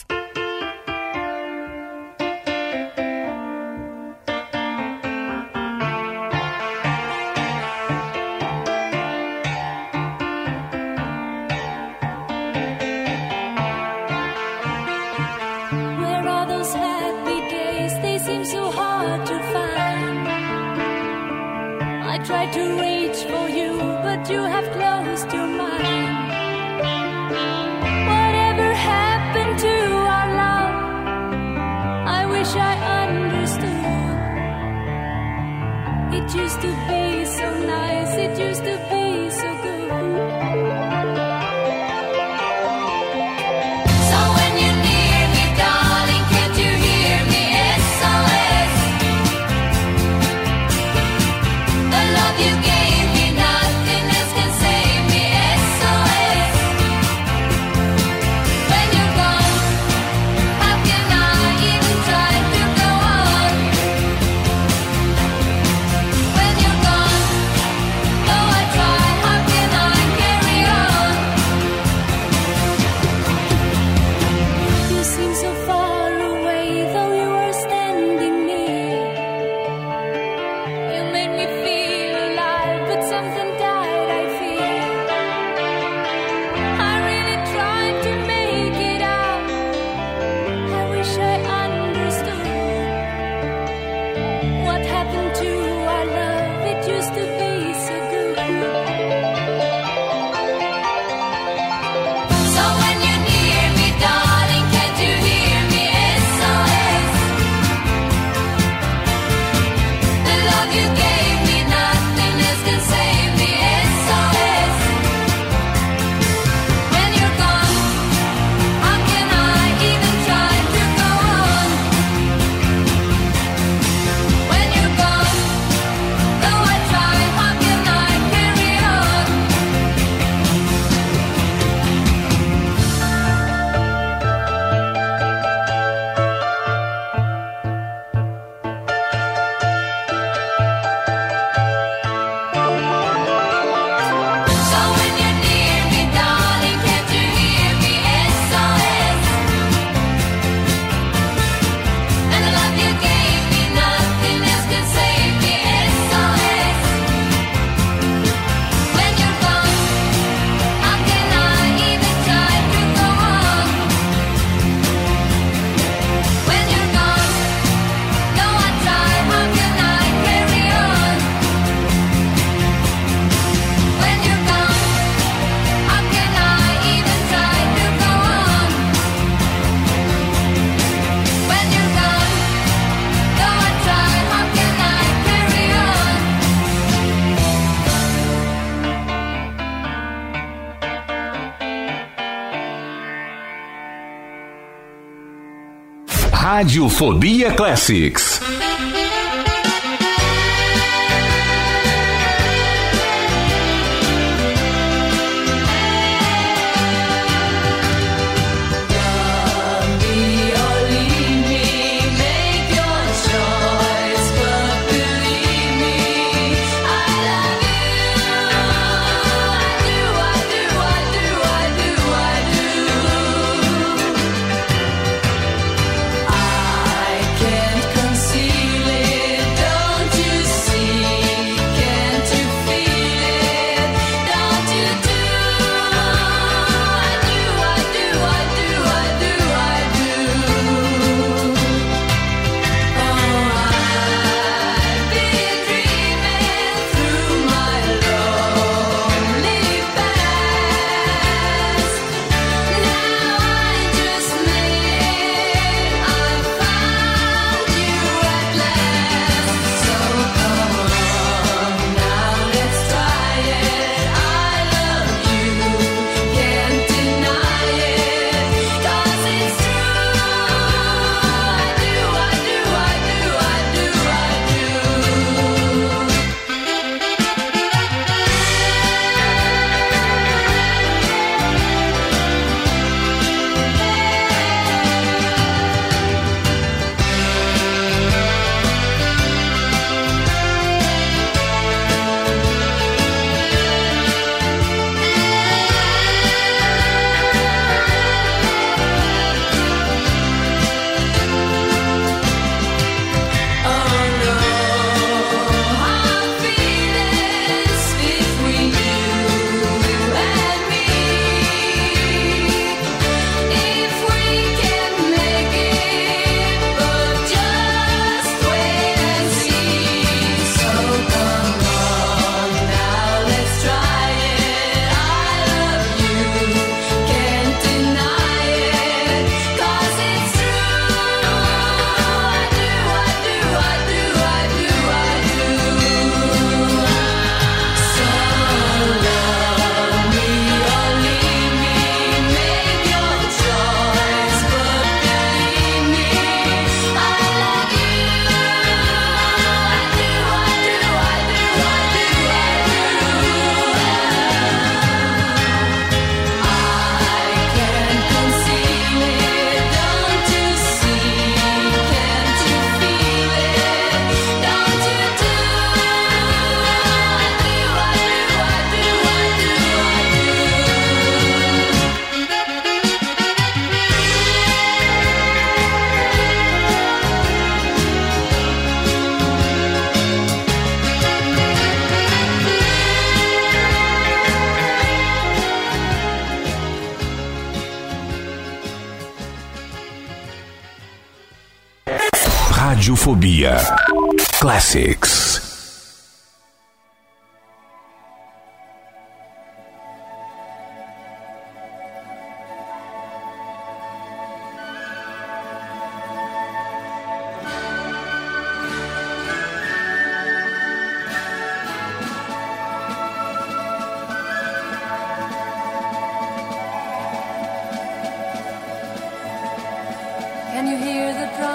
Radiofobia 196.41 197.53
Classics. 197.53 198.70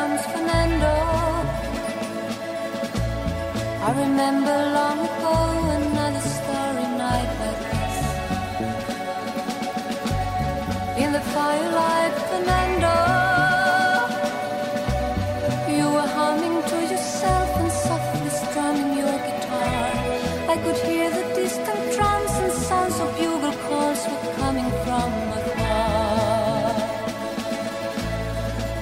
comes 0.06 0.26
Fernando. 0.26 0.94
I 3.86 3.90
remember 4.04 4.56
long 4.78 4.98
ago 5.10 5.34
another 5.78 6.24
starry 6.36 6.88
night 7.04 7.30
like 7.42 7.62
this. 7.72 7.96
In 11.02 11.08
the 11.12 11.22
firelight. 11.34 12.05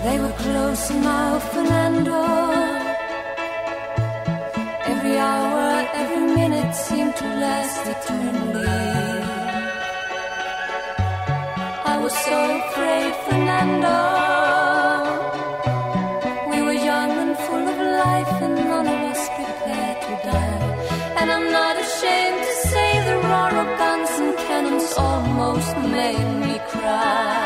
They 0.04 0.18
were 0.20 0.36
close 0.44 0.90
now, 0.90 1.38
Fernando. 1.38 2.22
Every 4.92 5.16
hour, 5.16 5.88
every 6.02 6.26
minute 6.40 6.74
seemed 6.74 7.16
to 7.16 7.26
last 7.44 7.80
eternally. 7.94 8.82
I 11.92 11.96
was 12.02 12.14
so 12.28 12.38
afraid, 12.60 13.12
Fernando. 13.24 13.98
We 16.50 16.58
were 16.66 16.78
young 16.90 17.10
and 17.24 17.34
full 17.46 17.66
of 17.74 17.78
life, 18.04 18.34
and 18.44 18.56
none 18.56 18.88
of 18.94 19.00
us 19.12 19.22
prepared 19.38 19.98
to 20.06 20.14
die. 20.28 20.64
And 21.18 21.28
I'm 21.34 21.48
not 21.60 21.74
ashamed 21.84 22.40
to 22.48 22.54
say 22.70 22.90
the 23.08 23.16
roar 23.26 23.52
of 23.62 23.68
guns 23.82 24.12
and 24.22 24.36
cannons 24.46 24.92
almost 24.98 25.72
made 25.96 26.28
me 26.44 26.54
cry. 26.68 27.43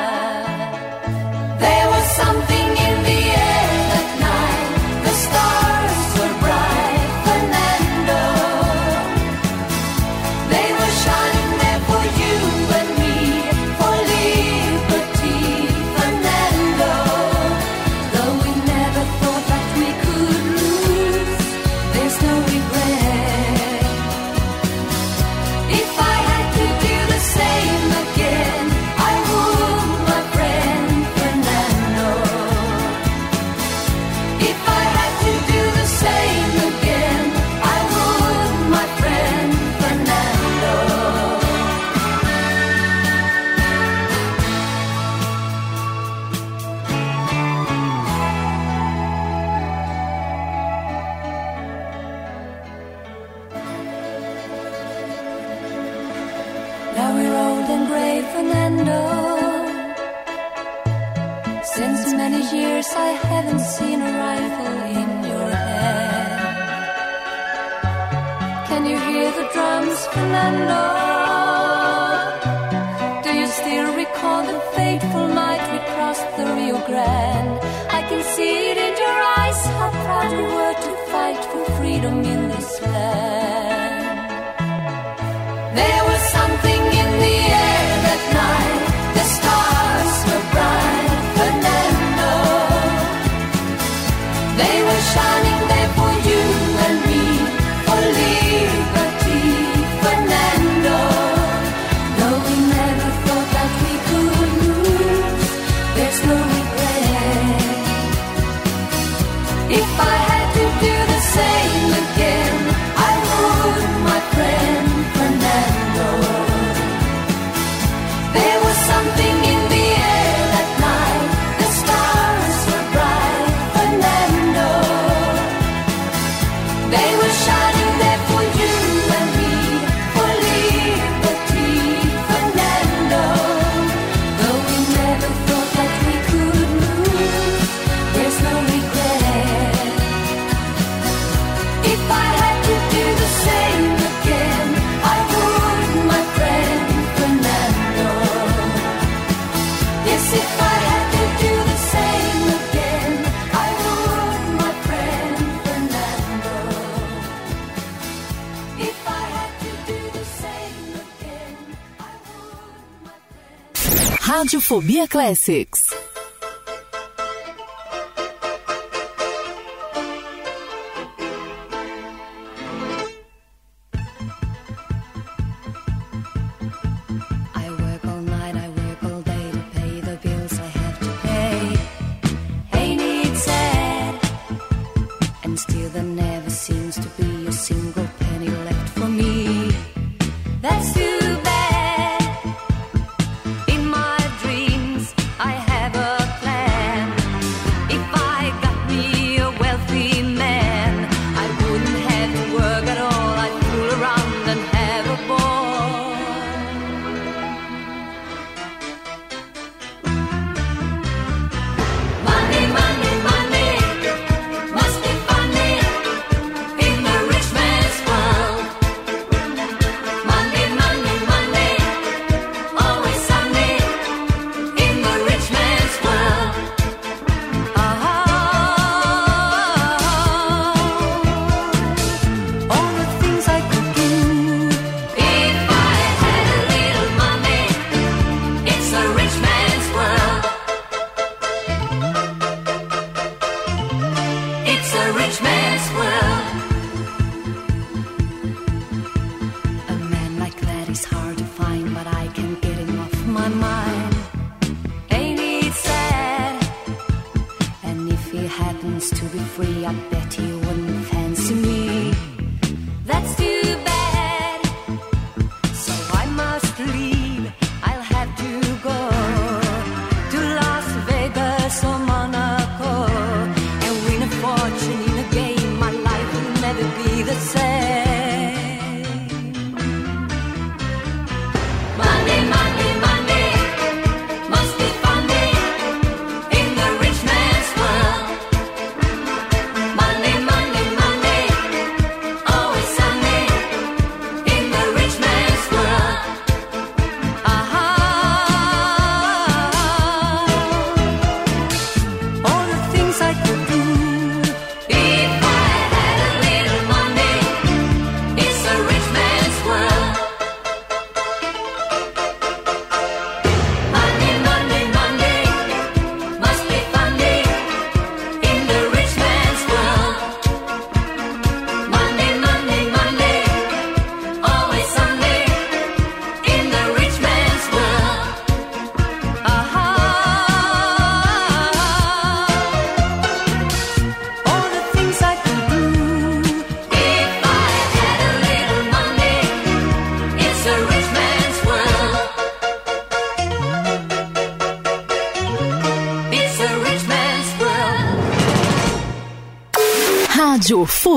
Radiofobia 164.28 165.08
Classics. 165.08 165.97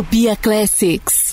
Fobia 0.02 0.36
Classics. 0.36 1.31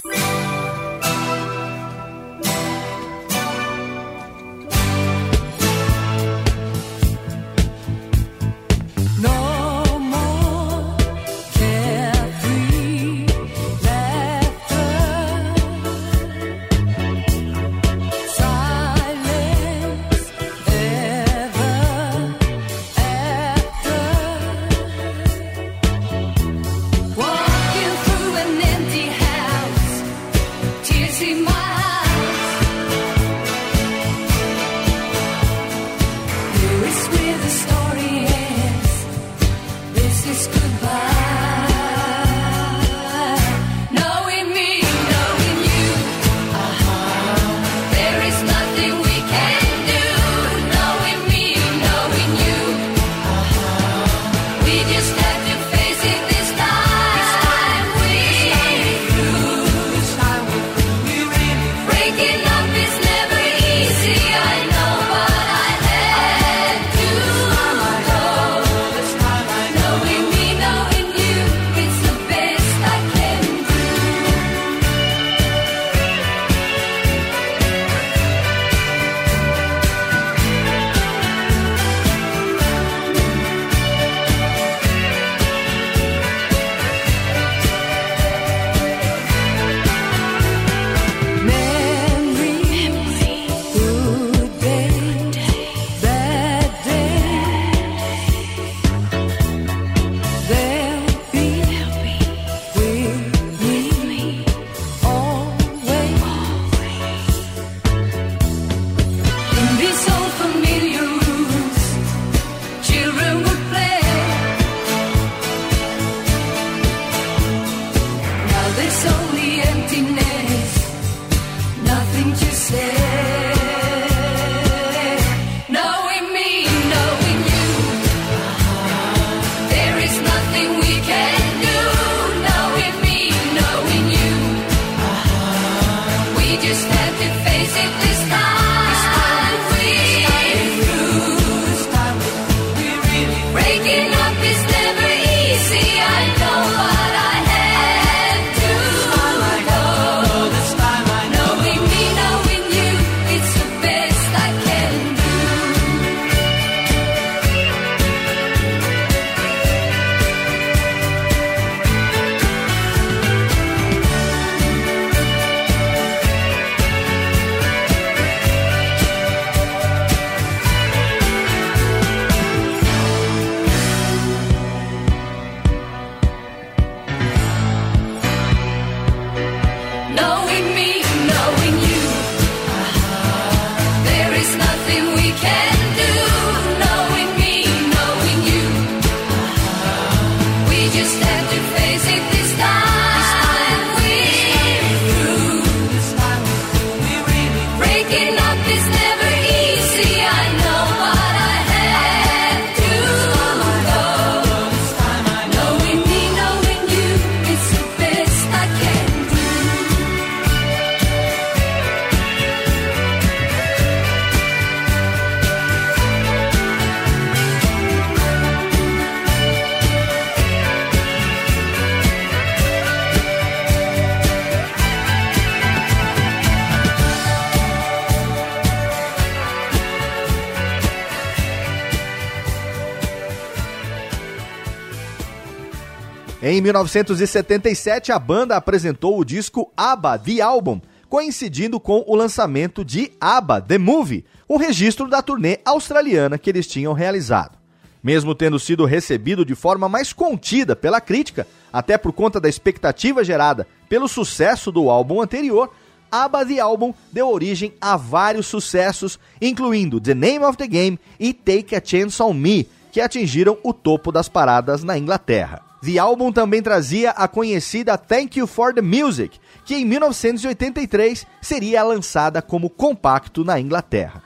Em 236.59 236.61
1977, 236.61 238.11
a 238.11 238.19
banda 238.19 238.57
apresentou 238.57 239.17
o 239.17 239.25
disco 239.25 239.73
ABBA 239.77 240.19
The 240.19 240.41
Album, 240.41 240.81
coincidindo 241.09 241.79
com 241.79 242.03
o 242.05 242.17
lançamento 242.17 242.85
de 242.85 243.13
ABBA 243.21 243.61
The 243.61 243.79
Movie, 243.79 244.25
o 244.49 244.57
registro 244.57 245.07
da 245.07 245.23
turnê 245.23 245.61
australiana 245.65 246.37
que 246.37 246.51
eles 246.51 246.67
tinham 246.67 246.93
realizado. 246.95 247.57
Mesmo 248.03 248.35
tendo 248.35 248.59
sido 248.59 248.85
recebido 248.85 249.45
de 249.45 249.55
forma 249.55 249.89
mais 249.89 250.13
contida 250.13 250.75
pela 250.75 251.01
crítica, 251.01 251.47
até 251.73 251.97
por 251.97 252.13
conta 252.13 252.41
da 252.41 252.49
expectativa 252.49 253.23
gerada 253.23 253.65
pelo 253.89 254.09
sucesso 254.09 254.73
do 254.73 254.91
álbum 254.91 255.23
anterior, 255.23 255.73
ABBA 256.11 256.45
The 256.45 256.59
Album 256.59 256.93
deu 257.13 257.31
origem 257.31 257.73
a 257.81 257.97
vários 257.97 258.49
sucessos, 258.49 259.17
incluindo 259.41 260.01
The 260.01 260.13
Name 260.13 260.45
of 260.45 260.59
the 260.59 260.67
Game 260.67 260.99
e 261.21 261.33
Take 261.33 261.77
a 261.77 261.81
Chance 261.85 262.21
on 262.21 262.35
Me, 262.35 262.69
que 262.91 263.01
atingiram 263.01 263.57
o 263.63 263.73
topo 263.73 264.11
das 264.11 264.29
paradas 264.29 264.83
na 264.83 264.99
Inglaterra. 264.99 265.68
The 265.81 265.97
Album 265.99 266.33
também 266.33 266.61
trazia 266.61 267.11
a 267.11 267.29
conhecida 267.29 267.97
Thank 267.97 268.39
You 268.39 268.47
for 268.47 268.75
the 268.75 268.83
Music, 268.83 269.39
que 269.65 269.77
em 269.77 269.85
1983 269.85 271.25
seria 271.41 271.85
lançada 271.85 272.43
como 272.43 272.69
compacto 272.69 273.45
na 273.45 273.61
Inglaterra. 273.61 274.23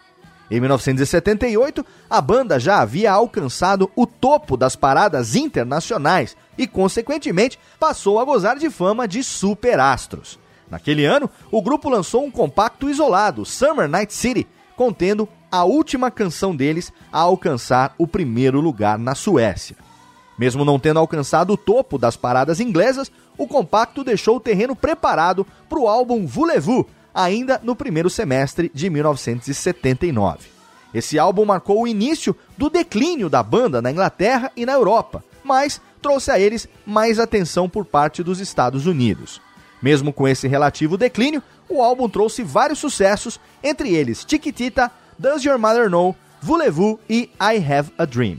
Em 0.51 0.61
1978, 0.61 1.85
a 2.09 2.21
banda 2.21 2.59
já 2.59 2.81
havia 2.81 3.13
alcançado 3.13 3.91
o 3.97 4.07
topo 4.07 4.57
das 4.57 4.77
paradas 4.77 5.35
internacionais 5.35 6.37
e, 6.57 6.67
consequentemente, 6.67 7.59
passou 7.79 8.19
a 8.19 8.25
gozar 8.25 8.59
de 8.59 8.69
fama 8.71 9.09
de 9.09 9.23
superastros. 9.23 10.39
Naquele 10.71 11.05
ano, 11.05 11.29
o 11.51 11.61
grupo 11.61 11.89
lançou 11.89 12.25
um 12.25 12.31
compacto 12.31 12.89
isolado, 12.89 13.45
Summer 13.45 13.89
Night 13.89 14.13
City, 14.13 14.47
contendo 14.75 15.29
a 15.51 15.65
última 15.65 16.11
canção 16.11 16.57
deles 16.57 16.93
a 17.13 17.21
alcançar 17.21 17.95
o 17.99 18.07
primeiro 18.07 18.61
lugar 18.61 18.99
na 18.99 19.15
Suécia. 19.15 19.77
Mesmo 20.39 20.64
não 20.64 20.78
tendo 20.78 20.99
alcançado 20.99 21.53
o 21.53 21.57
topo 21.57 21.99
das 21.99 22.16
paradas 22.16 22.61
inglesas, 22.61 23.11
o 23.37 23.47
compacto 23.47 24.03
deixou 24.03 24.37
o 24.37 24.41
terreno 24.41 24.74
preparado 24.74 25.47
para 25.68 25.78
o 25.78 25.89
álbum 25.89 26.26
Voulez-Vous, 26.26 26.87
ainda 27.14 27.61
no 27.62 27.76
primeiro 27.76 28.09
semestre 28.09 28.70
de 28.74 28.89
1979. 28.89 30.49
Esse 30.95 31.18
álbum 31.18 31.45
marcou 31.45 31.83
o 31.83 31.87
início 31.87 32.37
do 32.57 32.68
declínio 32.68 33.28
da 33.28 33.43
banda 33.43 33.80
na 33.80 33.91
Inglaterra 33.91 34.51
e 34.57 34.66
na 34.66 34.72
Europa, 34.72 35.24
mas 35.43 35.80
trouxe 36.01 36.30
a 36.30 36.39
eles 36.39 36.68
mais 36.85 37.18
atenção 37.18 37.68
por 37.68 37.85
parte 37.85 38.22
dos 38.22 38.41
Estados 38.41 38.87
Unidos. 38.87 39.41
Mesmo 39.80 40.12
com 40.12 40.28
esse 40.28 40.47
relativo 40.47 40.97
declínio, 40.97 41.43
o 41.68 41.83
álbum 41.83 42.09
trouxe 42.09 42.43
vários 42.43 42.78
sucessos, 42.78 43.41
entre 43.62 43.95
eles 43.95 44.24
Chiquitita, 44.28 44.91
Does 45.18 45.43
Your 45.45 45.59
Mother 45.59 45.89
Know, 45.89 46.14
Voulez-Vous 46.41 46.99
e 47.09 47.30
I 47.41 47.57
Have 47.72 47.91
a 47.97 48.05
Dream. 48.05 48.39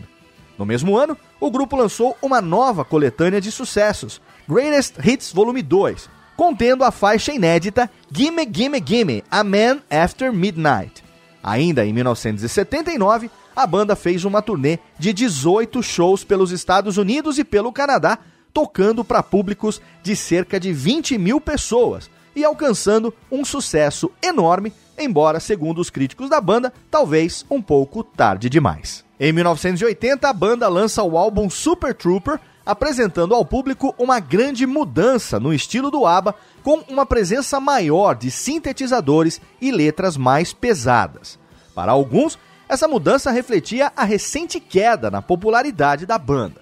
No 0.57 0.65
mesmo 0.65 0.95
ano, 0.95 1.17
o 1.45 1.51
grupo 1.51 1.75
lançou 1.75 2.17
uma 2.21 2.39
nova 2.39 2.85
coletânea 2.85 3.41
de 3.41 3.51
sucessos, 3.51 4.21
Greatest 4.47 4.95
Hits 5.03 5.33
Volume 5.33 5.61
2, 5.61 6.09
contendo 6.37 6.85
a 6.85 6.91
faixa 6.91 7.33
inédita 7.33 7.91
Gimme 8.09 8.47
Gimme 8.49 8.81
Gimme, 8.83 9.25
A 9.29 9.43
Man 9.43 9.81
After 9.89 10.31
Midnight. 10.31 11.03
Ainda 11.43 11.85
em 11.85 11.91
1979, 11.91 13.29
a 13.53 13.67
banda 13.67 13.93
fez 13.93 14.23
uma 14.23 14.41
turnê 14.41 14.79
de 14.97 15.11
18 15.11 15.83
shows 15.83 16.23
pelos 16.23 16.49
Estados 16.49 16.95
Unidos 16.95 17.37
e 17.37 17.43
pelo 17.43 17.73
Canadá, 17.73 18.19
tocando 18.53 19.03
para 19.03 19.21
públicos 19.21 19.81
de 20.01 20.15
cerca 20.15 20.57
de 20.57 20.71
20 20.71 21.17
mil 21.17 21.41
pessoas 21.41 22.09
e 22.33 22.45
alcançando 22.45 23.13
um 23.29 23.43
sucesso 23.43 24.09
enorme, 24.21 24.71
embora, 24.97 25.41
segundo 25.41 25.81
os 25.81 25.89
críticos 25.89 26.29
da 26.29 26.39
banda, 26.39 26.71
talvez 26.89 27.45
um 27.51 27.61
pouco 27.61 28.01
tarde 28.01 28.49
demais. 28.49 29.03
Em 29.25 29.31
1980, 29.31 30.27
a 30.27 30.33
banda 30.33 30.67
lança 30.67 31.01
o 31.01 31.17
álbum 31.17 31.49
Super 31.49 31.93
Trooper, 31.93 32.37
apresentando 32.65 33.33
ao 33.33 33.45
público 33.45 33.95
uma 33.97 34.19
grande 34.19 34.67
mudança 34.67 35.39
no 35.39 35.53
estilo 35.53 35.89
do 35.89 36.05
ABBA, 36.05 36.35
com 36.61 36.83
uma 36.89 37.05
presença 37.05 37.57
maior 37.57 38.15
de 38.15 38.29
sintetizadores 38.29 39.39
e 39.61 39.71
letras 39.71 40.17
mais 40.17 40.51
pesadas. 40.51 41.39
Para 41.73 41.93
alguns, 41.93 42.37
essa 42.67 42.85
mudança 42.85 43.31
refletia 43.31 43.93
a 43.95 44.03
recente 44.03 44.59
queda 44.59 45.09
na 45.09 45.21
popularidade 45.21 46.05
da 46.05 46.17
banda. 46.17 46.59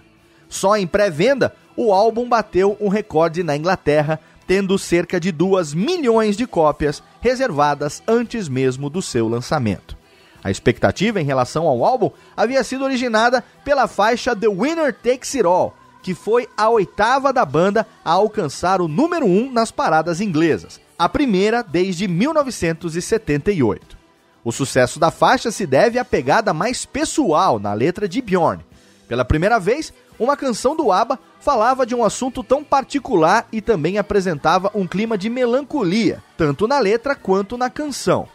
Só 0.47 0.78
em 0.78 0.86
pré-venda, 0.86 1.55
o 1.76 1.91
álbum 1.91 2.30
bateu 2.30 2.78
um 2.80 2.89
recorde 2.89 3.41
na 3.41 3.57
Inglaterra, 3.57 4.20
tendo 4.45 4.78
cerca 4.78 5.20
de 5.20 5.32
2 5.32 5.74
milhões 5.74 6.38
de 6.38 6.45
cópias 6.45 7.01
reservadas 7.22 8.03
antes 8.07 8.47
mesmo 8.47 8.88
do 8.88 9.01
seu 9.01 9.28
lançamento. 9.28 9.99
A 10.43 10.49
expectativa 10.49 11.21
em 11.21 11.25
relação 11.25 11.67
ao 11.67 11.83
álbum 11.83 12.11
havia 12.35 12.63
sido 12.63 12.83
originada 12.83 13.43
pela 13.63 13.87
faixa 13.87 14.35
The 14.35 14.47
Winner 14.47 14.93
Takes 14.93 15.35
It 15.35 15.45
All, 15.45 15.75
que 16.01 16.15
foi 16.15 16.49
a 16.57 16.69
oitava 16.69 17.31
da 17.31 17.45
banda 17.45 17.85
a 18.03 18.11
alcançar 18.11 18.81
o 18.81 18.87
número 18.87 19.25
1 19.25 19.29
um 19.29 19.51
nas 19.51 19.71
paradas 19.71 20.19
inglesas, 20.19 20.81
a 20.97 21.07
primeira 21.07 21.63
desde 21.63 22.07
1978. 22.07 23.97
O 24.43 24.51
sucesso 24.51 24.99
da 24.99 25.11
faixa 25.11 25.51
se 25.51 25.67
deve 25.67 25.99
à 25.99 26.05
pegada 26.05 26.53
mais 26.53 26.85
pessoal 26.85 27.59
na 27.59 27.73
letra 27.73 28.07
de 28.07 28.21
Bjorn. 28.21 28.65
Pela 29.07 29.23
primeira 29.23 29.59
vez, 29.59 29.93
uma 30.17 30.35
canção 30.35 30.75
do 30.75 30.91
ABBA 30.91 31.19
falava 31.39 31.85
de 31.85 31.93
um 31.93 32.03
assunto 32.03 32.43
tão 32.43 32.63
particular 32.63 33.47
e 33.51 33.61
também 33.61 33.97
apresentava 33.97 34.71
um 34.73 34.87
clima 34.87 35.17
de 35.17 35.29
melancolia, 35.29 36.23
tanto 36.37 36.67
na 36.67 36.79
letra 36.79 37.15
quanto 37.15 37.57
na 37.57 37.69
canção. 37.69 38.27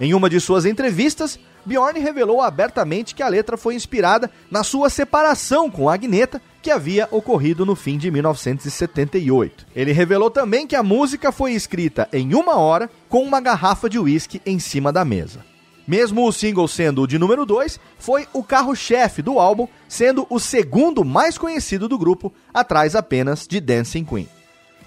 Em 0.00 0.14
uma 0.14 0.28
de 0.28 0.40
suas 0.40 0.64
entrevistas, 0.64 1.38
Bjorn 1.64 1.98
revelou 2.00 2.40
abertamente 2.40 3.14
que 3.14 3.22
a 3.22 3.28
letra 3.28 3.56
foi 3.56 3.74
inspirada 3.74 4.30
na 4.50 4.64
sua 4.64 4.90
separação 4.90 5.70
com 5.70 5.88
Agneta, 5.88 6.40
que 6.60 6.70
havia 6.70 7.08
ocorrido 7.10 7.66
no 7.66 7.74
fim 7.74 7.98
de 7.98 8.10
1978. 8.10 9.66
Ele 9.74 9.92
revelou 9.92 10.30
também 10.30 10.66
que 10.66 10.76
a 10.76 10.82
música 10.82 11.32
foi 11.32 11.52
escrita 11.52 12.08
em 12.12 12.34
uma 12.34 12.56
hora 12.56 12.90
com 13.08 13.22
uma 13.22 13.40
garrafa 13.40 13.88
de 13.88 13.98
uísque 13.98 14.40
em 14.44 14.58
cima 14.58 14.92
da 14.92 15.04
mesa. 15.04 15.44
Mesmo 15.86 16.26
o 16.26 16.32
single 16.32 16.68
sendo 16.68 17.02
o 17.02 17.06
de 17.06 17.18
número 17.18 17.44
2, 17.44 17.80
foi 17.98 18.26
o 18.32 18.42
carro-chefe 18.42 19.20
do 19.20 19.38
álbum, 19.38 19.66
sendo 19.88 20.26
o 20.30 20.38
segundo 20.38 21.04
mais 21.04 21.36
conhecido 21.36 21.88
do 21.88 21.98
grupo, 21.98 22.32
atrás 22.54 22.94
apenas 22.94 23.46
de 23.48 23.60
Dancing 23.60 24.04
Queen. 24.04 24.28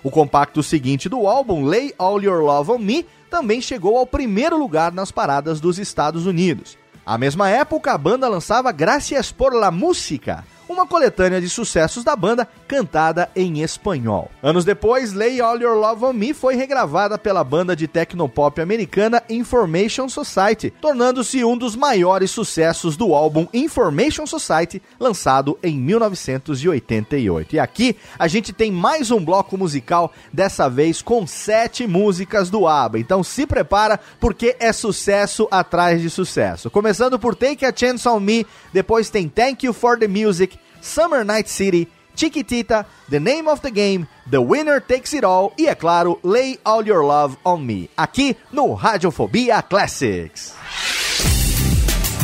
O 0.05 0.11
compacto 0.11 0.61
seguinte 0.61 1.09
do 1.09 1.25
álbum, 1.25 1.65
Lay 1.65 1.91
All 1.97 2.21
Your 2.21 2.43
Love 2.43 2.73
on 2.73 2.77
Me, 2.77 3.07
também 3.27 3.59
chegou 3.59 3.97
ao 3.97 4.05
primeiro 4.05 4.55
lugar 4.55 4.91
nas 4.91 5.11
paradas 5.11 5.59
dos 5.59 5.79
Estados 5.79 6.27
Unidos. 6.27 6.77
À 7.03 7.17
mesma 7.17 7.49
época, 7.49 7.91
a 7.91 7.97
banda 7.97 8.27
lançava 8.27 8.71
Gracias 8.71 9.31
por 9.31 9.51
la 9.51 9.71
Música, 9.71 10.45
uma 10.69 10.85
coletânea 10.85 11.41
de 11.41 11.49
sucessos 11.49 12.03
da 12.03 12.15
banda 12.15 12.47
cantada 12.67 13.29
em 13.35 13.61
espanhol. 13.61 14.29
Anos 14.41 14.65
depois, 14.65 15.13
Lay 15.13 15.39
All 15.39 15.59
Your 15.59 15.77
Love 15.77 16.05
on 16.05 16.13
Me 16.13 16.33
foi 16.33 16.55
regravada 16.55 17.17
pela 17.17 17.43
banda 17.43 17.75
de 17.75 17.87
tecnopop 17.87 18.59
americana 18.59 19.23
Information 19.29 20.09
Society, 20.09 20.71
tornando-se 20.81 21.43
um 21.43 21.57
dos 21.57 21.75
maiores 21.75 22.31
sucessos 22.31 22.97
do 22.97 23.13
álbum 23.13 23.47
Information 23.53 24.25
Society, 24.25 24.81
lançado 24.99 25.57
em 25.63 25.77
1988. 25.77 27.55
E 27.55 27.59
aqui 27.59 27.95
a 28.17 28.27
gente 28.27 28.51
tem 28.51 28.71
mais 28.71 29.11
um 29.11 29.23
bloco 29.23 29.57
musical, 29.57 30.11
dessa 30.31 30.69
vez 30.69 31.01
com 31.01 31.25
sete 31.25 31.87
músicas 31.87 32.49
do 32.49 32.67
ABBA. 32.67 32.99
Então 32.99 33.23
se 33.23 33.45
prepara 33.45 33.99
porque 34.19 34.55
é 34.59 34.71
sucesso 34.71 35.47
atrás 35.51 36.01
de 36.01 36.09
sucesso. 36.09 36.69
Começando 36.69 37.19
por 37.19 37.35
Take 37.35 37.65
a 37.65 37.73
Chance 37.75 38.07
on 38.07 38.19
Me, 38.19 38.45
depois 38.73 39.09
tem 39.09 39.27
Thank 39.27 39.65
You 39.65 39.73
for 39.73 39.97
the 39.97 40.07
Music, 40.07 40.57
Summer 40.81 41.25
Night 41.25 41.49
City, 41.49 41.87
Chiquitita, 42.15 42.85
The 43.09 43.19
Name 43.19 43.47
of 43.47 43.61
the 43.61 43.71
Game, 43.71 44.07
The 44.29 44.41
Winner 44.41 44.79
Takes 44.79 45.13
It 45.13 45.23
All 45.25 45.53
e, 45.57 45.67
é 45.67 45.75
claro, 45.75 46.19
Lay 46.23 46.57
All 46.65 46.85
Your 46.87 47.03
Love 47.03 47.37
on 47.43 47.59
Me, 47.59 47.89
aqui 47.95 48.35
no 48.51 48.73
Radiofobia 48.75 49.61
Classics. 49.61 50.53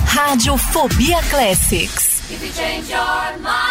Radiofobia 0.08 1.22
Classics. 1.30 2.30
If 2.32 2.42
you 2.44 2.52
change 2.54 2.90
your 2.90 3.38
mind, 3.40 3.71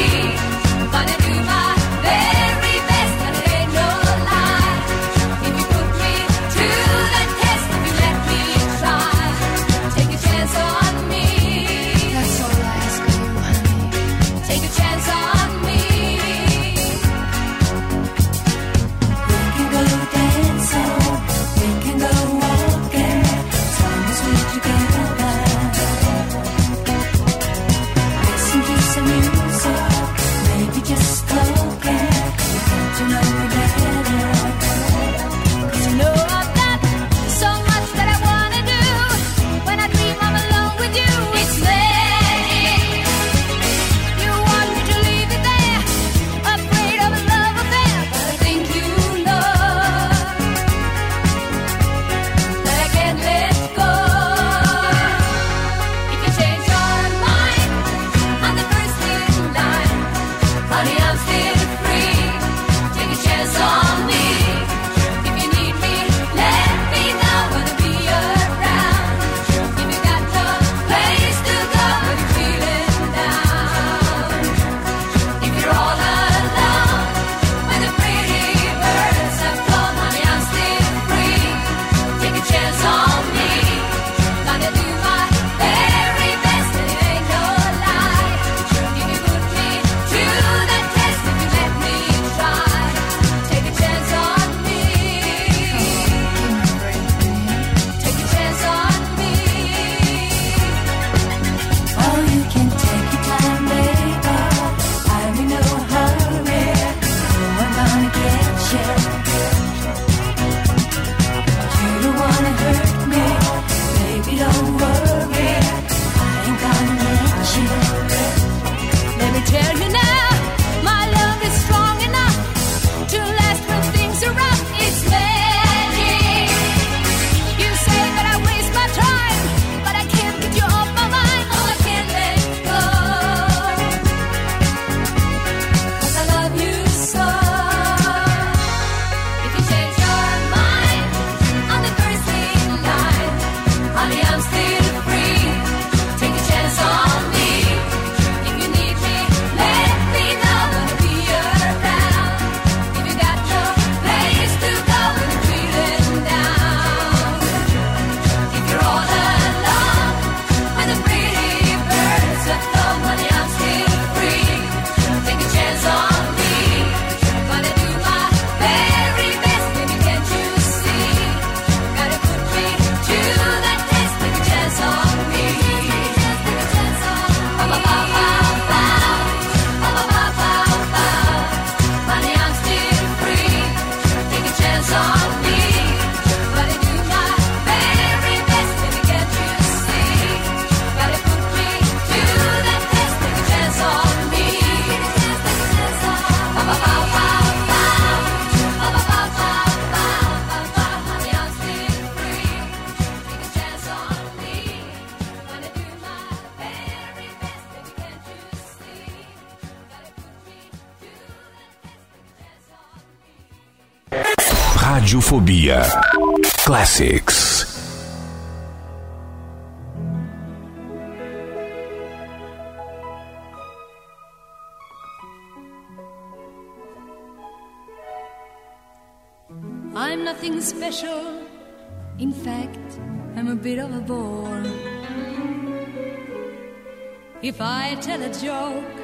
If 237.43 237.59
I 237.59 237.95
tell 237.95 238.21
a 238.21 238.31
joke, 238.31 238.99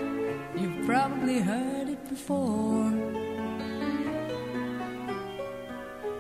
you've 0.55 0.85
probably 0.85 1.39
heard 1.39 1.89
it 1.89 2.07
before. 2.07 2.91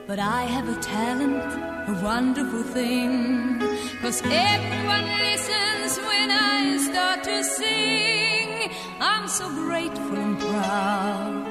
But 0.07 0.17
I 0.17 0.41
have 0.45 0.67
a 0.67 0.81
talent, 0.81 1.43
a 1.87 1.93
wonderful 2.03 2.63
thing. 2.63 3.59
Cause 4.01 4.23
everyone 4.25 5.05
listens 5.19 5.99
when 6.07 6.31
I 6.31 6.77
start 6.89 7.23
to 7.25 7.43
sing. 7.43 8.71
I'm 8.99 9.27
so 9.27 9.47
grateful 9.49 10.17
and 10.17 10.39
proud. 10.39 11.45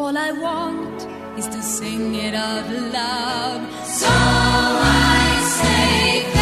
All 0.00 0.16
I 0.16 0.32
want 0.32 1.06
is 1.38 1.46
to 1.48 1.60
sing 1.62 2.14
it 2.14 2.34
out 2.34 2.70
loud. 2.70 3.68
So 3.84 4.08
I 4.08 5.40
say, 5.60 6.41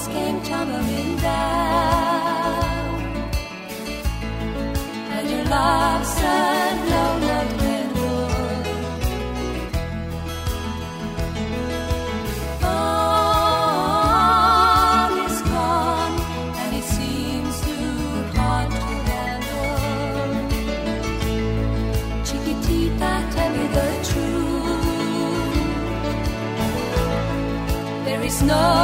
stars 0.00 0.14
came 0.14 0.40
tumbling 0.42 1.16
down. 1.16 3.00
And 5.16 5.30
your 5.30 5.44
love 5.44 6.06
said, 6.06 6.76
No, 6.90 7.18
not 7.28 7.48
Glenwood. 7.58 8.66
All 13.42 13.90
is 15.26 15.38
gone, 15.42 16.16
and 16.60 16.70
it 16.80 16.86
seems 16.96 17.54
to 17.66 17.76
haunt 18.36 18.72
Glenwood. 19.06 20.50
Chiquitita, 22.26 23.12
tell 23.34 23.50
me 23.56 23.64
the 23.76 23.88
truth. 24.08 24.50
There 28.04 28.22
is 28.22 28.38
no 28.42 28.79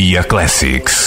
Radiofobia 0.00 0.24
Classics. 0.24 0.99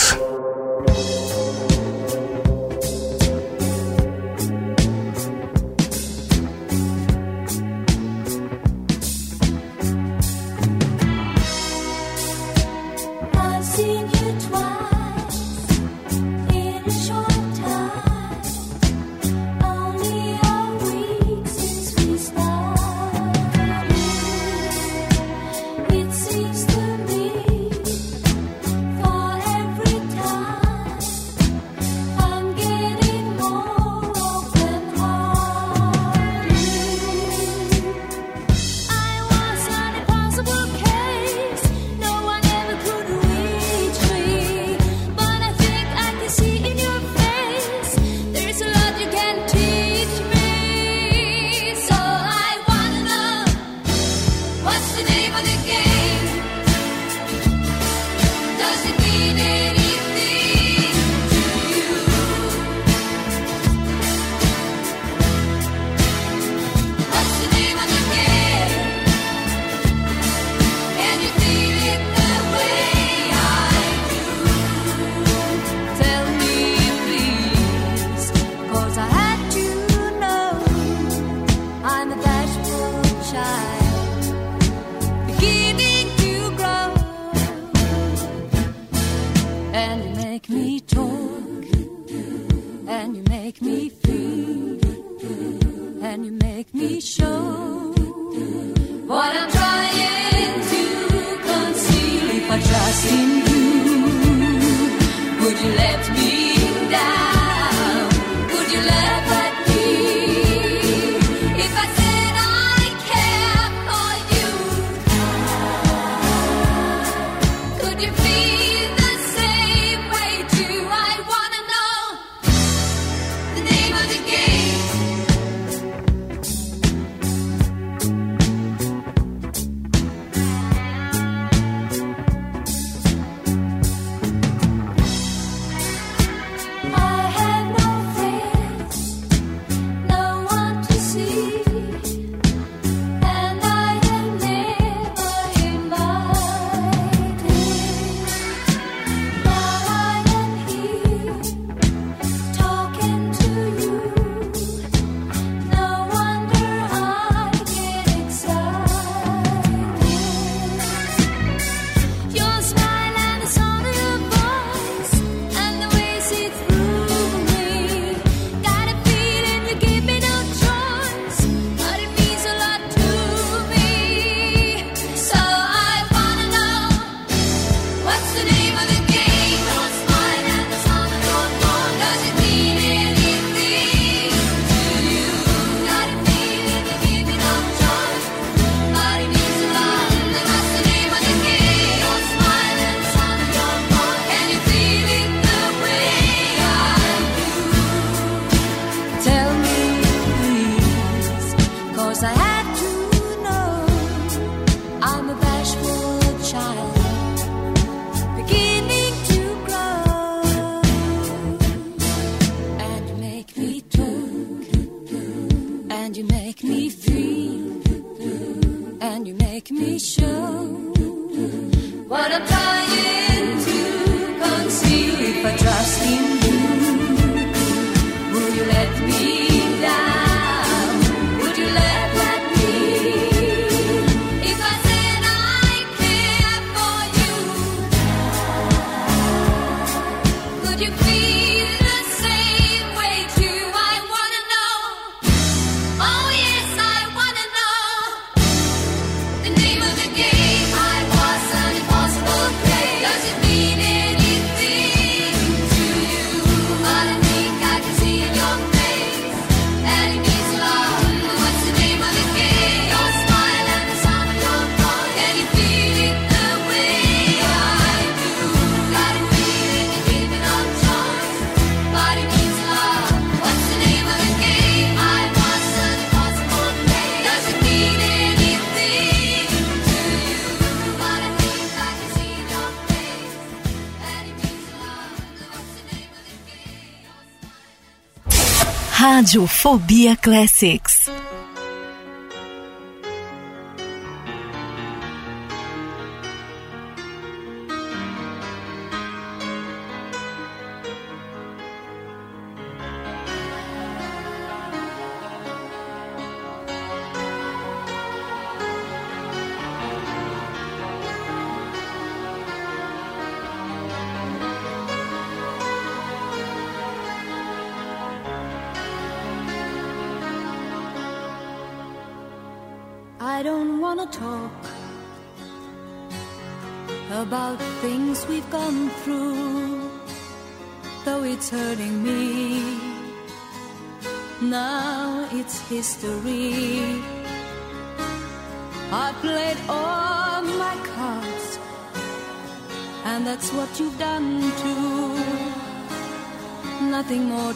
Radiofobia 289.03 290.15
Classics. 290.15 291.12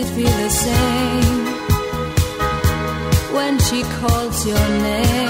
it 0.00 0.06
feel 0.14 0.36
the 0.44 0.50
same 0.50 1.44
when 3.34 3.58
she 3.58 3.82
calls 3.82 4.46
your 4.46 4.68
name? 4.82 5.29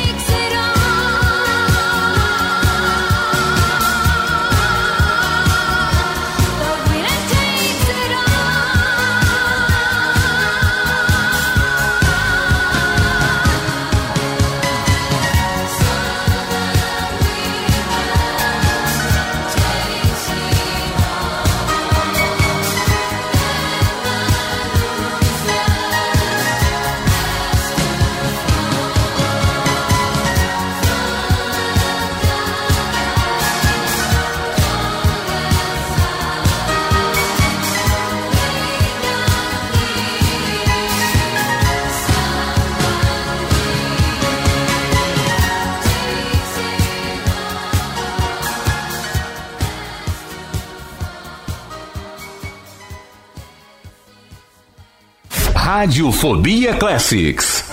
Radiofobia 55.81 56.77
Classics. 56.77 57.70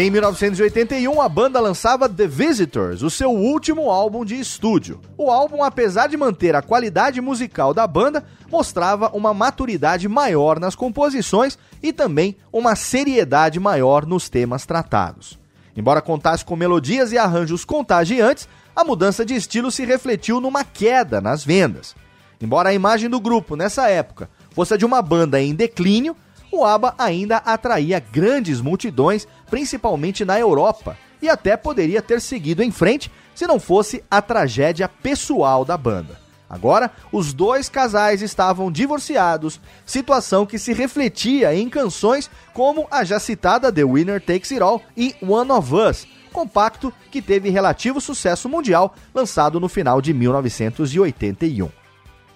Em 0.00 0.12
1981, 0.12 1.20
a 1.20 1.28
banda 1.28 1.58
lançava 1.58 2.08
The 2.08 2.28
Visitors, 2.28 3.02
o 3.02 3.10
seu 3.10 3.32
último 3.32 3.90
álbum 3.90 4.24
de 4.24 4.38
estúdio. 4.38 5.00
O 5.16 5.28
álbum, 5.28 5.60
apesar 5.60 6.06
de 6.06 6.16
manter 6.16 6.54
a 6.54 6.62
qualidade 6.62 7.20
musical 7.20 7.74
da 7.74 7.84
banda, 7.84 8.22
mostrava 8.48 9.10
uma 9.12 9.34
maturidade 9.34 10.06
maior 10.06 10.60
nas 10.60 10.76
composições 10.76 11.58
e 11.82 11.92
também 11.92 12.36
uma 12.52 12.76
seriedade 12.76 13.58
maior 13.58 14.06
nos 14.06 14.28
temas 14.28 14.64
tratados. 14.64 15.36
Embora 15.76 16.00
contasse 16.00 16.44
com 16.44 16.54
melodias 16.54 17.10
e 17.10 17.18
arranjos 17.18 17.64
contagiantes, 17.64 18.48
a 18.76 18.84
mudança 18.84 19.24
de 19.24 19.34
estilo 19.34 19.68
se 19.68 19.84
refletiu 19.84 20.40
numa 20.40 20.62
queda 20.62 21.20
nas 21.20 21.44
vendas. 21.44 21.96
Embora 22.40 22.68
a 22.68 22.72
imagem 22.72 23.10
do 23.10 23.18
grupo 23.18 23.56
nessa 23.56 23.88
época 23.88 24.30
fosse 24.52 24.74
a 24.74 24.76
de 24.76 24.86
uma 24.86 25.02
banda 25.02 25.42
em 25.42 25.56
declínio, 25.56 26.16
o 26.50 26.64
ABBA 26.64 26.94
ainda 26.98 27.36
atraía 27.38 28.00
grandes 28.00 28.60
multidões, 28.60 29.26
principalmente 29.50 30.24
na 30.24 30.38
Europa, 30.38 30.96
e 31.20 31.28
até 31.28 31.56
poderia 31.56 32.00
ter 32.00 32.20
seguido 32.20 32.62
em 32.62 32.70
frente 32.70 33.10
se 33.34 33.46
não 33.46 33.60
fosse 33.60 34.02
a 34.10 34.20
tragédia 34.20 34.88
pessoal 34.88 35.64
da 35.64 35.76
banda. 35.76 36.18
Agora, 36.48 36.90
os 37.12 37.34
dois 37.34 37.68
casais 37.68 38.22
estavam 38.22 38.72
divorciados, 38.72 39.60
situação 39.84 40.46
que 40.46 40.58
se 40.58 40.72
refletia 40.72 41.54
em 41.54 41.68
canções 41.68 42.30
como 42.54 42.86
a 42.90 43.04
já 43.04 43.20
citada 43.20 43.70
The 43.70 43.84
Winner 43.84 44.20
Takes 44.20 44.52
It 44.52 44.62
All 44.62 44.82
e 44.96 45.14
One 45.20 45.50
of 45.50 45.74
Us, 45.74 46.06
compacto 46.32 46.92
que 47.10 47.20
teve 47.20 47.50
relativo 47.50 48.00
sucesso 48.00 48.48
mundial, 48.48 48.94
lançado 49.14 49.60
no 49.60 49.68
final 49.68 50.00
de 50.00 50.14
1981. 50.14 51.68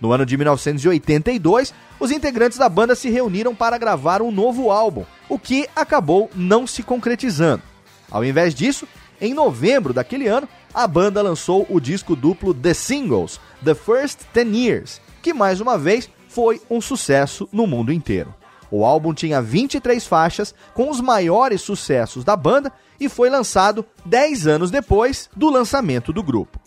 No 0.02 0.10
ano 0.10 0.26
de 0.26 0.36
1982, 0.36 1.72
os 2.00 2.10
integrantes 2.10 2.58
da 2.58 2.68
banda 2.68 2.96
se 2.96 3.08
reuniram 3.08 3.54
para 3.54 3.78
gravar 3.78 4.20
um 4.20 4.32
novo 4.32 4.68
álbum, 4.68 5.04
o 5.28 5.38
que 5.38 5.68
acabou 5.76 6.28
não 6.34 6.66
se 6.66 6.82
concretizando. 6.82 7.62
Ao 8.10 8.24
invés 8.24 8.52
disso, 8.52 8.84
em 9.20 9.32
novembro 9.32 9.92
daquele 9.92 10.26
ano, 10.26 10.48
a 10.74 10.88
banda 10.88 11.22
lançou 11.22 11.64
o 11.70 11.78
disco 11.78 12.16
duplo 12.16 12.52
The 12.52 12.74
Singles, 12.74 13.38
The 13.64 13.76
First 13.76 14.22
Ten 14.32 14.48
Years, 14.56 15.00
que 15.22 15.32
mais 15.32 15.60
uma 15.60 15.78
vez 15.78 16.10
foi 16.26 16.60
um 16.68 16.80
sucesso 16.80 17.48
no 17.52 17.64
mundo 17.64 17.92
inteiro. 17.92 18.34
O 18.72 18.84
álbum 18.84 19.14
tinha 19.14 19.40
23 19.40 20.04
faixas 20.04 20.52
com 20.74 20.90
os 20.90 21.00
maiores 21.00 21.60
sucessos 21.60 22.24
da 22.24 22.34
banda 22.34 22.72
e 22.98 23.08
foi 23.08 23.30
lançado 23.30 23.84
10 24.04 24.48
anos 24.48 24.68
depois 24.68 25.30
do 25.36 25.48
lançamento 25.48 26.12
do 26.12 26.24
grupo. 26.24 26.58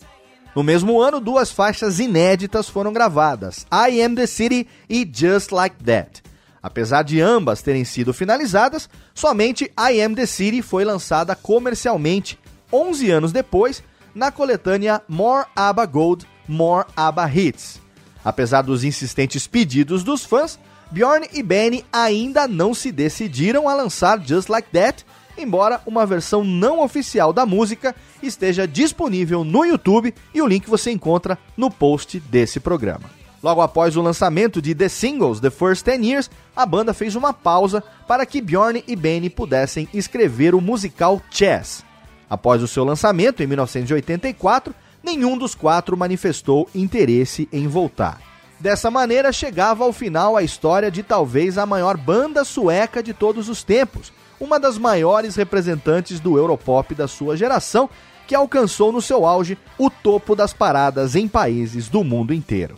No 0.56 0.62
mesmo 0.62 1.02
ano, 1.02 1.20
duas 1.20 1.52
faixas 1.52 2.00
inéditas 2.00 2.66
foram 2.66 2.90
gravadas, 2.90 3.66
I 3.70 4.00
Am 4.00 4.14
the 4.14 4.26
City 4.26 4.66
e 4.88 5.06
Just 5.06 5.52
Like 5.52 5.76
That. 5.84 6.22
Apesar 6.62 7.02
de 7.02 7.20
ambas 7.20 7.60
terem 7.60 7.84
sido 7.84 8.14
finalizadas, 8.14 8.88
somente 9.14 9.70
I 9.78 10.00
Am 10.00 10.14
the 10.14 10.24
City 10.24 10.62
foi 10.62 10.82
lançada 10.82 11.36
comercialmente 11.36 12.38
11 12.72 13.10
anos 13.10 13.32
depois 13.32 13.82
na 14.14 14.32
coletânea 14.32 15.02
More 15.06 15.44
ABBA 15.54 15.84
Gold, 15.84 16.26
More 16.48 16.86
ABBA 16.96 17.30
Hits. 17.34 17.78
Apesar 18.24 18.62
dos 18.62 18.82
insistentes 18.82 19.46
pedidos 19.46 20.02
dos 20.02 20.24
fãs, 20.24 20.58
Bjorn 20.90 21.28
e 21.34 21.42
Benny 21.42 21.84
ainda 21.92 22.48
não 22.48 22.72
se 22.72 22.90
decidiram 22.90 23.68
a 23.68 23.74
lançar 23.74 24.26
Just 24.26 24.48
Like 24.48 24.70
That, 24.72 25.04
embora 25.36 25.82
uma 25.84 26.06
versão 26.06 26.42
não 26.42 26.80
oficial 26.80 27.30
da 27.30 27.44
música 27.44 27.94
esteja 28.22 28.66
disponível 28.66 29.44
no 29.44 29.64
YouTube 29.64 30.14
e 30.34 30.42
o 30.42 30.46
link 30.46 30.68
você 30.68 30.90
encontra 30.90 31.38
no 31.56 31.70
post 31.70 32.20
desse 32.20 32.60
programa. 32.60 33.10
Logo 33.42 33.60
após 33.60 33.96
o 33.96 34.02
lançamento 34.02 34.60
de 34.60 34.74
The 34.74 34.88
Singles 34.88 35.40
The 35.40 35.50
First 35.50 35.84
Ten 35.84 36.04
Years, 36.04 36.30
a 36.54 36.64
banda 36.66 36.94
fez 36.94 37.14
uma 37.14 37.32
pausa 37.32 37.82
para 38.08 38.26
que 38.26 38.40
Bjorn 38.40 38.82
e 38.88 38.96
Benny 38.96 39.30
pudessem 39.30 39.88
escrever 39.94 40.54
o 40.54 40.60
musical 40.60 41.20
Chess. 41.30 41.84
Após 42.28 42.62
o 42.62 42.68
seu 42.68 42.82
lançamento 42.82 43.42
em 43.42 43.46
1984, 43.46 44.74
nenhum 45.02 45.38
dos 45.38 45.54
quatro 45.54 45.96
manifestou 45.96 46.68
interesse 46.74 47.48
em 47.52 47.68
voltar. 47.68 48.20
Dessa 48.58 48.90
maneira, 48.90 49.32
chegava 49.32 49.84
ao 49.84 49.92
final 49.92 50.36
a 50.36 50.42
história 50.42 50.90
de 50.90 51.02
talvez 51.02 51.58
a 51.58 51.66
maior 51.66 51.96
banda 51.96 52.42
sueca 52.42 53.02
de 53.02 53.12
todos 53.12 53.48
os 53.48 53.62
tempos, 53.62 54.12
uma 54.40 54.58
das 54.58 54.78
maiores 54.78 55.36
representantes 55.36 56.20
do 56.20 56.36
Europop 56.36 56.94
da 56.94 57.08
sua 57.08 57.36
geração, 57.36 57.88
que 58.26 58.34
alcançou 58.34 58.92
no 58.92 59.00
seu 59.00 59.24
auge 59.24 59.56
o 59.78 59.88
topo 59.88 60.34
das 60.34 60.52
paradas 60.52 61.14
em 61.14 61.28
países 61.28 61.88
do 61.88 62.02
mundo 62.02 62.34
inteiro. 62.34 62.76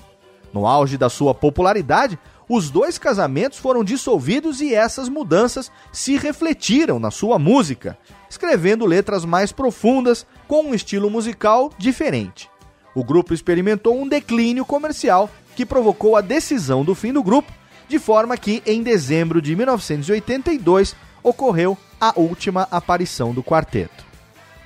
No 0.52 0.66
auge 0.66 0.96
da 0.96 1.08
sua 1.08 1.34
popularidade, 1.34 2.18
os 2.48 2.70
dois 2.70 2.96
casamentos 2.96 3.58
foram 3.58 3.84
dissolvidos 3.84 4.60
e 4.60 4.74
essas 4.74 5.08
mudanças 5.08 5.70
se 5.92 6.16
refletiram 6.16 6.98
na 6.98 7.10
sua 7.10 7.38
música, 7.38 7.98
escrevendo 8.28 8.86
letras 8.86 9.24
mais 9.24 9.52
profundas 9.52 10.26
com 10.46 10.62
um 10.62 10.74
estilo 10.74 11.10
musical 11.10 11.70
diferente. 11.78 12.48
O 12.94 13.04
grupo 13.04 13.34
experimentou 13.34 14.00
um 14.00 14.08
declínio 14.08 14.64
comercial 14.64 15.30
que 15.54 15.66
provocou 15.66 16.16
a 16.16 16.20
decisão 16.20 16.84
do 16.84 16.94
fim 16.94 17.12
do 17.12 17.22
grupo, 17.22 17.52
de 17.86 17.98
forma 17.98 18.36
que 18.36 18.62
em 18.64 18.82
dezembro 18.82 19.42
de 19.42 19.54
1982 19.54 20.96
ocorreu 21.28 21.76
a 22.00 22.12
última 22.16 22.66
aparição 22.70 23.32
do 23.32 23.42
quarteto. 23.42 24.06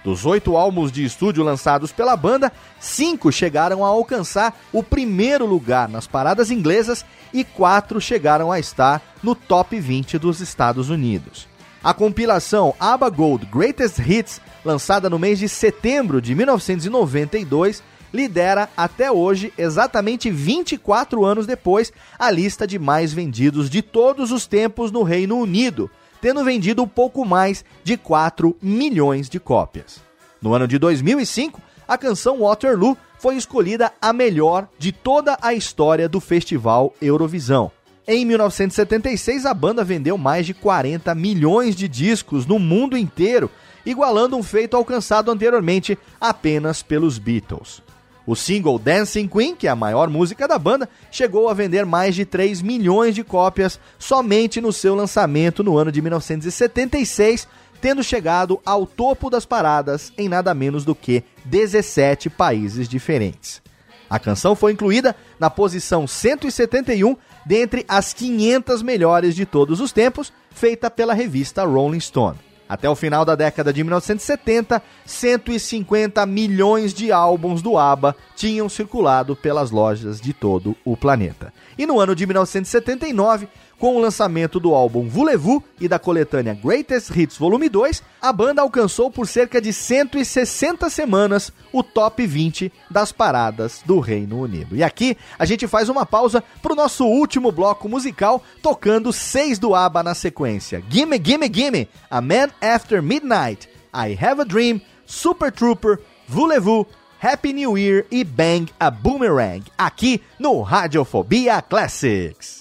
Dos 0.05 0.27
oito 0.27 0.57
álbuns 0.57 0.91
de 0.91 1.05
estúdio 1.05 1.45
lançados 1.45 1.93
pela 1.93 2.17
banda, 2.17 2.53
cinco 2.81 3.31
chegaram 3.31 3.85
a 3.85 3.89
alcançar 3.89 4.59
o 4.73 4.83
primeiro 4.83 5.47
lugar 5.47 5.89
nas 5.89 6.09
paradas 6.09 6.51
inglesas 6.51 7.05
e 7.33 7.45
quatro 7.45 8.01
chegaram 8.01 8.51
a 8.51 8.59
estar 8.59 9.01
no 9.23 9.35
top 9.35 9.79
20 9.79 10.19
dos 10.19 10.41
Estados 10.41 10.91
Unidos. 10.91 11.47
A 11.85 11.95
compilação 11.95 12.75
ABBA 12.81 13.11
Gold 13.11 13.47
Greatest 13.47 13.99
Hits, 13.99 14.41
lançada 14.65 15.09
no 15.09 15.19
mês 15.19 15.39
de 15.39 15.49
setembro 15.49 16.21
de 16.21 16.35
1992, 16.35 17.83
lidera 18.13 18.69
até 18.77 19.11
hoje, 19.11 19.53
exatamente 19.57 20.31
24 20.31 21.25
anos 21.25 21.47
depois, 21.47 21.93
a 22.19 22.31
lista 22.31 22.67
de 22.67 22.79
mais 22.79 23.13
vendidos 23.13 23.71
de 23.71 23.83
todos 23.83 24.31
os 24.31 24.47
tempos 24.47 24.93
no 24.93 25.03
Reino 25.03 25.39
Unido, 25.39 25.91
tendo 26.23 26.45
vendido 26.45 26.87
pouco 26.87 27.25
mais 27.25 27.65
de 27.83 27.97
4 27.97 28.57
milhões 28.63 29.29
de 29.29 29.41
cópias. 29.41 30.01
No 30.41 30.55
ano 30.55 30.69
de 30.69 30.79
2005, 30.79 31.61
a 31.87 31.99
canção 31.99 32.39
Waterloo 32.39 32.97
foi 33.19 33.37
escolhida 33.37 33.93
a 34.01 34.13
melhor 34.13 34.69
de 34.79 34.93
toda 34.93 35.37
a 35.43 35.53
história 35.53 36.09
do 36.09 36.21
festival 36.21 36.95
Eurovisão. 37.03 37.73
Em 38.07 38.25
1976, 38.25 39.45
a 39.47 39.53
banda 39.53 39.83
vendeu 39.83 40.17
mais 40.17 40.47
de 40.47 40.55
40 40.55 41.13
milhões 41.15 41.75
de 41.75 41.89
discos 41.89 42.47
no 42.47 42.59
mundo 42.59 42.97
inteiro, 42.97 43.51
igualando 43.85 44.37
um 44.37 44.43
feito 44.43 44.77
alcançado 44.77 45.31
anteriormente 45.31 45.99
apenas 46.21 46.83
pelos 46.83 47.19
Beatles. 47.19 47.83
O 48.27 48.37
single 48.37 48.79
Dancing 48.79 49.27
Queen, 49.27 49.57
que 49.57 49.67
é 49.67 49.71
a 49.71 49.77
maior 49.77 50.09
música 50.09 50.47
da 50.47 50.59
banda, 50.59 50.89
chegou 51.11 51.49
a 51.49 51.55
vender 51.55 51.85
mais 51.85 52.15
de 52.15 52.25
3 52.25 52.63
milhões 52.63 53.15
de 53.15 53.25
cópias 53.25 53.81
somente 53.99 54.61
no 54.61 54.73
seu 54.73 54.95
lançamento 54.95 55.65
no 55.65 55.77
ano 55.77 55.91
de 55.91 56.01
1976, 56.01 57.49
tendo 57.81 58.03
chegado 58.03 58.61
ao 58.65 58.87
topo 58.87 59.29
das 59.29 59.45
paradas 59.45 60.13
em 60.17 60.29
nada 60.29 60.55
menos 60.55 60.85
do 60.85 60.95
que 60.95 61.25
17 61.45 62.31
países 62.31 62.89
diferentes. 62.89 63.61
A 64.09 64.19
canção 64.19 64.55
foi 64.55 64.73
incluída 64.73 65.17
na 65.41 65.51
posição 65.51 66.07
171 66.07 67.17
dentre 67.45 67.85
as 67.89 68.13
500 68.13 68.83
melhores 68.83 69.35
de 69.35 69.45
todos 69.45 69.81
os 69.81 69.91
tempos, 69.91 70.33
feita 70.51 70.91
pela 70.91 71.15
revista 71.15 71.65
Rolling 71.65 71.99
Stone. 71.99 72.52
Até 72.73 72.89
o 72.89 72.97
final 72.97 73.23
da 73.23 73.35
década 73.35 73.71
de 73.71 73.85
1970, 73.85 74.83
150 75.05 76.25
milhões 76.25 76.95
de 76.95 77.13
álbuns 77.13 77.61
do 77.61 77.77
ABBA 77.77 78.17
tinham 78.35 78.67
circulado 78.67 79.37
pelas 79.37 79.71
lojas 79.71 80.19
de 80.19 80.33
todo 80.33 80.75
o 80.83 80.97
planeta. 80.97 81.53
E 81.77 81.85
no 81.85 82.01
ano 82.01 82.17
de 82.17 82.27
1979, 82.27 83.47
com 83.83 83.97
o 83.97 83.99
lançamento 83.99 84.61
do 84.61 84.77
álbum 84.77 85.09
Voulez-Vous 85.09 85.61
e 85.81 85.89
da 85.89 85.99
coletânea 85.99 86.55
Greatest 86.55 87.11
Hits 87.11 87.37
Volume 87.37 87.69
2, 87.69 88.01
a 88.23 88.33
banda 88.33 88.63
alcançou 88.63 89.11
por 89.11 89.27
cerca 89.27 89.61
de 89.61 89.73
160 89.73 90.89
semanas 90.89 91.53
o 91.73 91.83
top 91.83 92.25
20 92.25 92.73
das 92.89 93.11
paradas 93.11 93.83
do 93.85 93.99
Reino 93.99 94.41
Unido. 94.41 94.77
E 94.77 94.85
aqui 94.85 95.19
a 95.37 95.45
gente 95.45 95.67
faz 95.67 95.89
uma 95.89 96.07
pausa 96.07 96.45
para 96.63 96.73
o 96.73 96.77
nosso 96.77 97.05
último 97.05 97.51
bloco 97.51 97.89
musical, 97.89 98.41
tocando 98.63 99.13
seis 99.13 99.59
do 99.59 99.75
ABBA 99.75 100.05
na 100.05 100.15
sequência. 100.15 100.81
Gimme, 100.89 101.21
Gimme, 101.21 101.51
Gimme, 101.53 101.89
A 102.09 102.21
Man 102.21 102.51
After 102.61 103.03
Midnight, 103.03 103.69
I 103.93 104.17
Have 104.25 104.43
a 104.43 104.45
Dream, 104.45 104.81
Super 105.05 105.51
Trooper, 105.51 105.99
Voulez-Vous, 106.29 106.87
Happy 107.21 107.53
New 107.53 107.77
Year 107.77 108.07
e 108.13 108.23
Bang 108.23 108.73
a 108.79 108.93
Boomerang, 108.93 109.65
aqui 109.77 110.23
no 110.39 110.63
Radiofobia 110.63 111.61
Classics. 111.61 112.61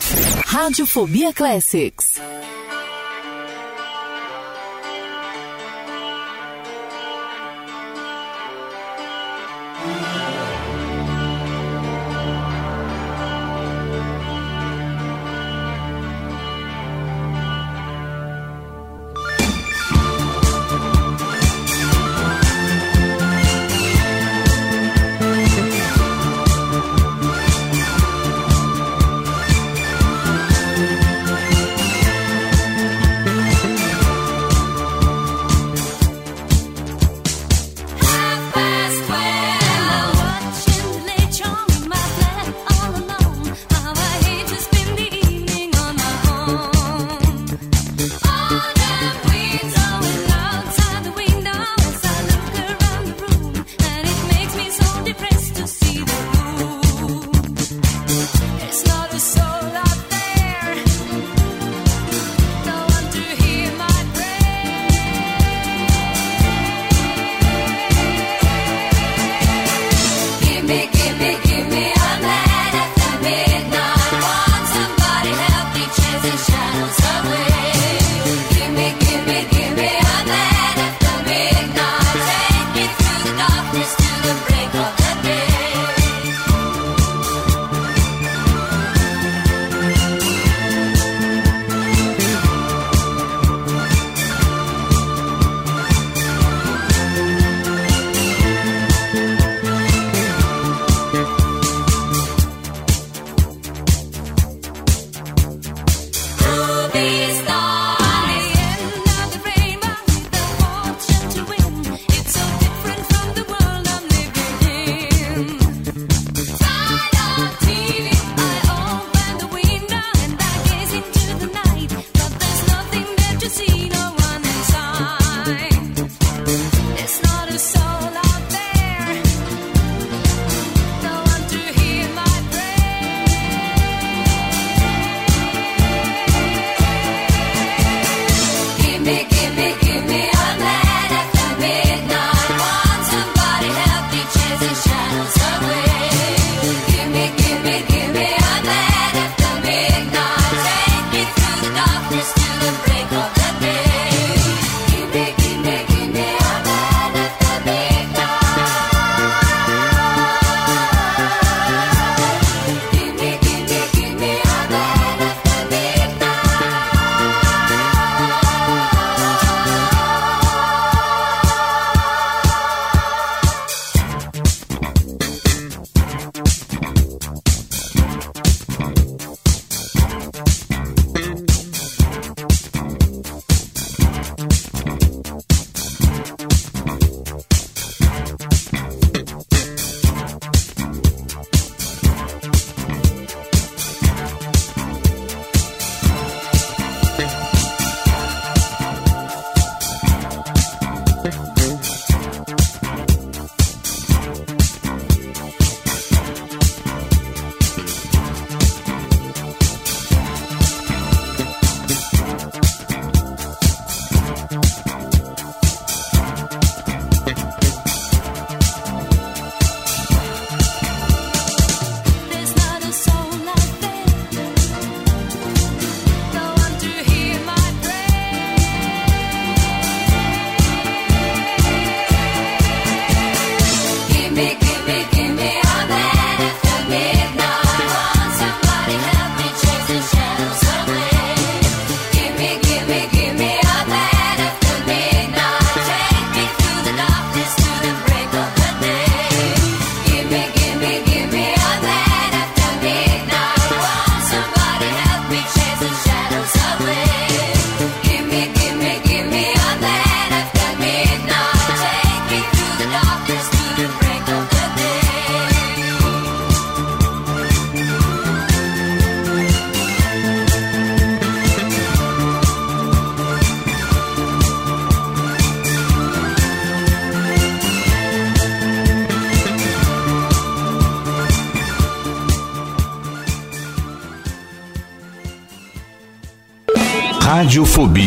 Radiofobia 0.51 1.31
Classics. 1.31 2.19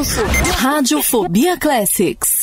Radiofobia, 0.00 0.54
Radiofobia 0.62 1.58
Classics. 1.58 2.39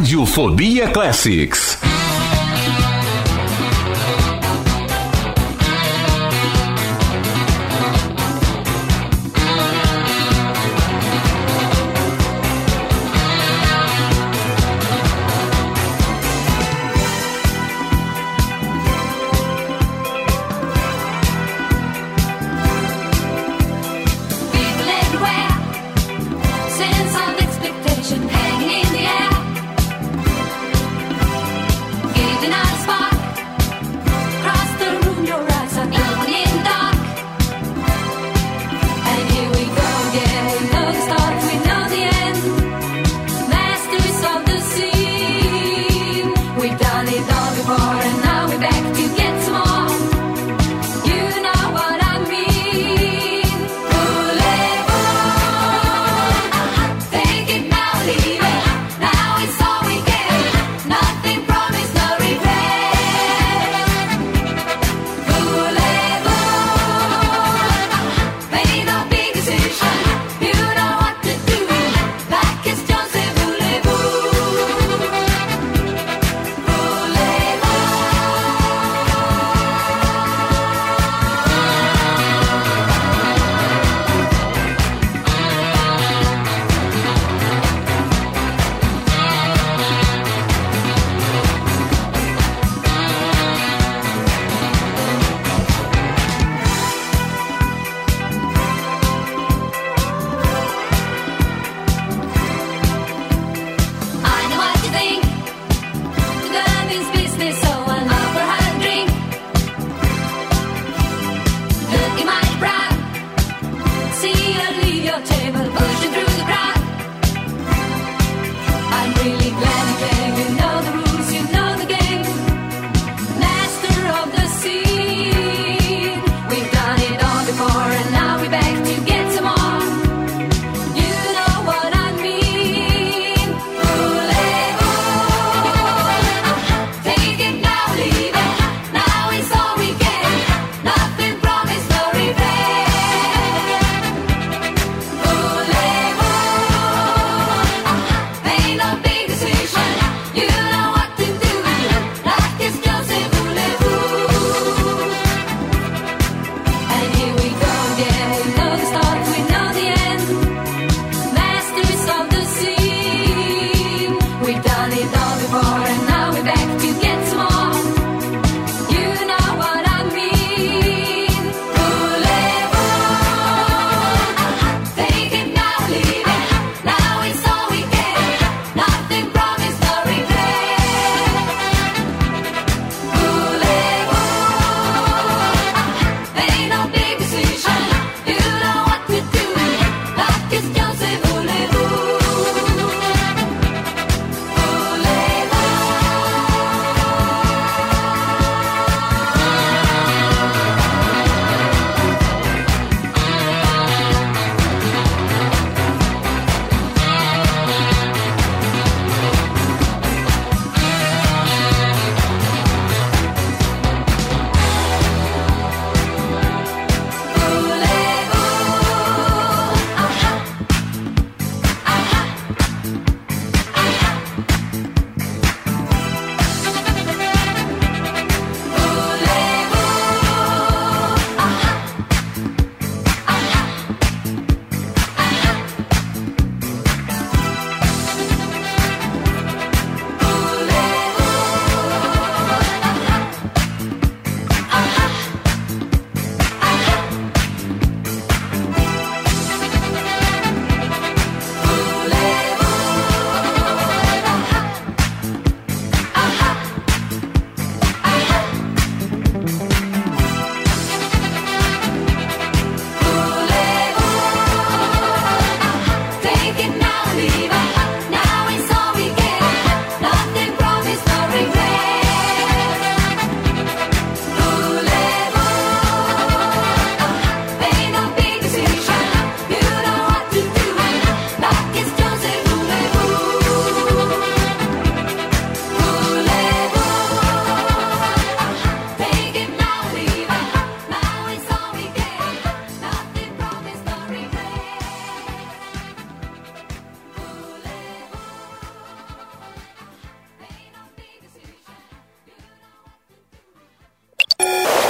Radiofobia 0.00 0.88
Classics. 0.88 1.79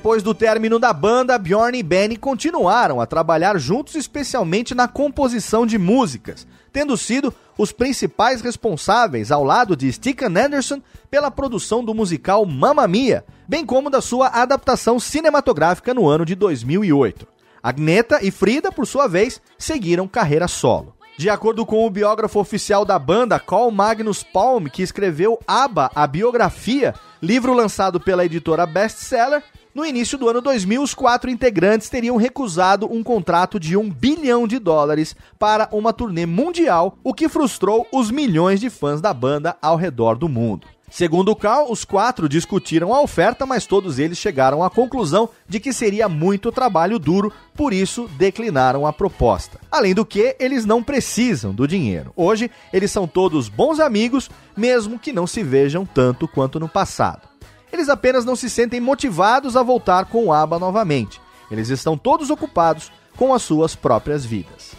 Depois 0.00 0.22
do 0.22 0.32
término 0.32 0.78
da 0.78 0.94
banda, 0.94 1.36
Bjorn 1.36 1.78
e 1.78 1.82
Benny 1.82 2.16
continuaram 2.16 3.02
a 3.02 3.06
trabalhar 3.06 3.58
juntos, 3.58 3.96
especialmente 3.96 4.74
na 4.74 4.88
composição 4.88 5.66
de 5.66 5.76
músicas, 5.76 6.46
tendo 6.72 6.96
sido 6.96 7.34
os 7.58 7.70
principais 7.70 8.40
responsáveis, 8.40 9.30
ao 9.30 9.44
lado 9.44 9.76
de 9.76 9.92
Stickan 9.92 10.32
Anderson, 10.42 10.80
pela 11.10 11.30
produção 11.30 11.84
do 11.84 11.92
musical 11.92 12.46
Mamma 12.46 12.88
Mia, 12.88 13.26
bem 13.46 13.66
como 13.66 13.90
da 13.90 14.00
sua 14.00 14.28
adaptação 14.28 14.98
cinematográfica 14.98 15.92
no 15.92 16.08
ano 16.08 16.24
de 16.24 16.34
2008. 16.34 17.28
Agneta 17.62 18.20
e 18.22 18.30
Frida, 18.30 18.72
por 18.72 18.86
sua 18.86 19.06
vez, 19.06 19.38
seguiram 19.58 20.08
carreira 20.08 20.48
solo. 20.48 20.94
De 21.18 21.28
acordo 21.28 21.66
com 21.66 21.84
o 21.84 21.90
biógrafo 21.90 22.40
oficial 22.40 22.86
da 22.86 22.98
banda, 22.98 23.38
Carl 23.38 23.70
Magnus 23.70 24.22
Palm, 24.22 24.64
que 24.64 24.82
escreveu 24.82 25.38
ABBA, 25.46 25.90
a 25.94 26.06
biografia, 26.06 26.94
livro 27.20 27.52
lançado 27.52 28.00
pela 28.00 28.24
editora 28.24 28.64
Bestseller, 28.64 29.42
no 29.74 29.84
início 29.84 30.18
do 30.18 30.28
ano 30.28 30.40
2000, 30.40 30.82
os 30.82 30.94
quatro 30.94 31.30
integrantes 31.30 31.88
teriam 31.88 32.16
recusado 32.16 32.92
um 32.92 33.02
contrato 33.02 33.60
de 33.60 33.76
um 33.76 33.88
bilhão 33.88 34.46
de 34.48 34.58
dólares 34.58 35.14
para 35.38 35.68
uma 35.70 35.92
turnê 35.92 36.26
mundial, 36.26 36.98
o 37.04 37.14
que 37.14 37.28
frustrou 37.28 37.86
os 37.92 38.10
milhões 38.10 38.58
de 38.58 38.68
fãs 38.68 39.00
da 39.00 39.14
banda 39.14 39.56
ao 39.62 39.76
redor 39.76 40.16
do 40.16 40.28
mundo. 40.28 40.66
Segundo 40.90 41.30
o 41.30 41.36
Carl, 41.36 41.70
os 41.70 41.84
quatro 41.84 42.28
discutiram 42.28 42.92
a 42.92 43.00
oferta, 43.00 43.46
mas 43.46 43.64
todos 43.64 44.00
eles 44.00 44.18
chegaram 44.18 44.60
à 44.64 44.68
conclusão 44.68 45.28
de 45.48 45.60
que 45.60 45.72
seria 45.72 46.08
muito 46.08 46.50
trabalho 46.50 46.98
duro, 46.98 47.32
por 47.54 47.72
isso 47.72 48.10
declinaram 48.18 48.84
a 48.84 48.92
proposta. 48.92 49.60
Além 49.70 49.94
do 49.94 50.04
que, 50.04 50.34
eles 50.40 50.66
não 50.66 50.82
precisam 50.82 51.54
do 51.54 51.68
dinheiro. 51.68 52.12
Hoje, 52.16 52.50
eles 52.72 52.90
são 52.90 53.06
todos 53.06 53.48
bons 53.48 53.78
amigos, 53.78 54.28
mesmo 54.56 54.98
que 54.98 55.12
não 55.12 55.28
se 55.28 55.44
vejam 55.44 55.86
tanto 55.86 56.26
quanto 56.26 56.58
no 56.58 56.68
passado. 56.68 57.29
Eles 57.72 57.88
apenas 57.88 58.24
não 58.24 58.36
se 58.36 58.50
sentem 58.50 58.80
motivados 58.80 59.56
a 59.56 59.62
voltar 59.62 60.06
com 60.06 60.26
o 60.26 60.32
ABBA 60.32 60.58
novamente. 60.58 61.20
Eles 61.50 61.68
estão 61.68 61.96
todos 61.96 62.30
ocupados 62.30 62.90
com 63.16 63.34
as 63.34 63.42
suas 63.42 63.74
próprias 63.74 64.24
vidas. 64.24 64.72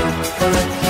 Thank 0.01 0.85
you. 0.85 0.90